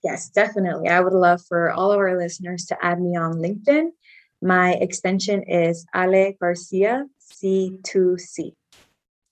Yes, 0.05 0.29
definitely. 0.29 0.89
I 0.89 1.01
would 1.01 1.15
love 1.15 1.41
for 1.49 1.71
all 1.71 1.91
of 1.93 1.99
our 1.99 2.19
listeners 2.19 2.67
to 2.67 2.85
add 2.85 3.01
me 3.01 3.17
on 3.17 3.35
LinkedIn 3.35 3.91
my 4.43 4.73
extension 4.73 5.43
is 5.45 5.87
Ale 5.95 6.33
Garcia 6.41 7.07
C2C. 7.21 8.53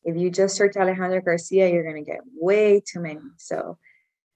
If 0.05 0.17
you 0.17 0.31
just 0.31 0.57
search 0.57 0.77
Alejandro 0.77 1.21
Garcia, 1.21 1.71
you're 1.71 1.83
going 1.83 2.05
to 2.05 2.11
get 2.11 2.21
way 2.35 2.81
too 2.81 3.01
many. 3.01 3.21
So 3.38 3.79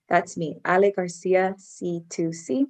that's 0.09 0.37
me, 0.37 0.57
Ale 0.67 0.93
Garcia 0.95 1.55
C2C. 1.59 2.65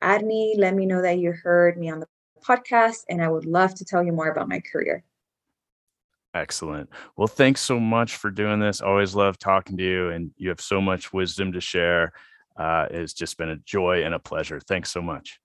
Add 0.00 0.24
me, 0.24 0.54
let 0.56 0.74
me 0.74 0.86
know 0.86 1.02
that 1.02 1.18
you 1.18 1.32
heard 1.32 1.76
me 1.76 1.90
on 1.90 2.00
the 2.00 2.06
podcast, 2.42 3.04
and 3.08 3.22
I 3.22 3.28
would 3.28 3.44
love 3.44 3.74
to 3.74 3.84
tell 3.84 4.02
you 4.02 4.12
more 4.12 4.30
about 4.30 4.48
my 4.48 4.60
career. 4.60 5.02
Excellent. 6.34 6.88
Well, 7.16 7.26
thanks 7.26 7.60
so 7.60 7.80
much 7.80 8.16
for 8.16 8.30
doing 8.30 8.60
this. 8.60 8.80
Always 8.80 9.14
love 9.14 9.38
talking 9.38 9.76
to 9.76 9.82
you, 9.82 10.10
and 10.10 10.30
you 10.36 10.50
have 10.50 10.60
so 10.60 10.80
much 10.80 11.12
wisdom 11.12 11.52
to 11.52 11.60
share. 11.60 12.12
Uh, 12.56 12.86
it's 12.90 13.12
just 13.12 13.36
been 13.38 13.50
a 13.50 13.56
joy 13.56 14.04
and 14.04 14.14
a 14.14 14.18
pleasure. 14.18 14.60
Thanks 14.60 14.90
so 14.90 15.02
much. 15.02 15.40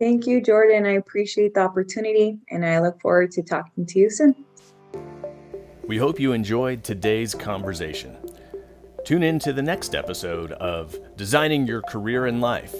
Thank 0.00 0.26
you, 0.26 0.42
Jordan. 0.42 0.86
I 0.86 0.92
appreciate 0.92 1.54
the 1.54 1.60
opportunity 1.60 2.38
and 2.50 2.66
I 2.66 2.80
look 2.80 3.00
forward 3.00 3.30
to 3.32 3.42
talking 3.42 3.86
to 3.86 3.98
you 3.98 4.10
soon. 4.10 4.34
We 5.86 5.98
hope 5.98 6.18
you 6.18 6.32
enjoyed 6.32 6.82
today's 6.82 7.34
conversation. 7.34 8.16
Tune 9.04 9.22
in 9.22 9.38
to 9.40 9.52
the 9.52 9.62
next 9.62 9.94
episode 9.94 10.52
of 10.52 10.96
Designing 11.16 11.66
Your 11.66 11.82
Career 11.82 12.26
in 12.26 12.40
Life 12.40 12.74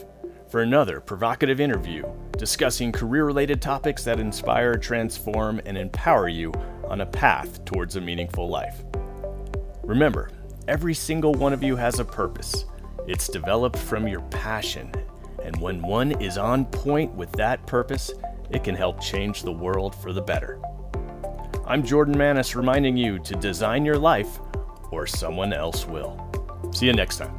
for 0.48 0.62
another 0.62 1.00
provocative 1.00 1.60
interview 1.60 2.04
discussing 2.36 2.90
career 2.90 3.24
related 3.24 3.62
topics 3.62 4.02
that 4.02 4.18
inspire, 4.18 4.74
transform, 4.74 5.60
and 5.66 5.78
empower 5.78 6.28
you 6.28 6.52
on 6.88 7.00
a 7.00 7.06
path 7.06 7.64
towards 7.64 7.94
a 7.94 8.00
meaningful 8.00 8.48
life. 8.48 8.82
Remember, 9.84 10.30
every 10.66 10.94
single 10.94 11.32
one 11.34 11.52
of 11.52 11.62
you 11.62 11.76
has 11.76 12.00
a 12.00 12.04
purpose. 12.04 12.64
It's 13.06 13.28
developed 13.28 13.78
from 13.78 14.08
your 14.08 14.22
passion 14.22 14.90
and 15.44 15.56
when 15.60 15.82
one 15.82 16.12
is 16.20 16.38
on 16.38 16.64
point 16.64 17.12
with 17.14 17.30
that 17.32 17.64
purpose, 17.66 18.10
it 18.50 18.64
can 18.64 18.74
help 18.74 19.00
change 19.00 19.42
the 19.42 19.52
world 19.52 19.94
for 19.94 20.12
the 20.12 20.22
better. 20.22 20.60
I'm 21.66 21.84
Jordan 21.84 22.16
Manis 22.16 22.56
reminding 22.56 22.96
you 22.96 23.18
to 23.20 23.34
design 23.34 23.84
your 23.84 23.98
life 23.98 24.38
or 24.90 25.06
someone 25.06 25.52
else 25.52 25.86
will. 25.86 26.20
See 26.72 26.86
you 26.86 26.92
next 26.92 27.18
time. 27.18 27.36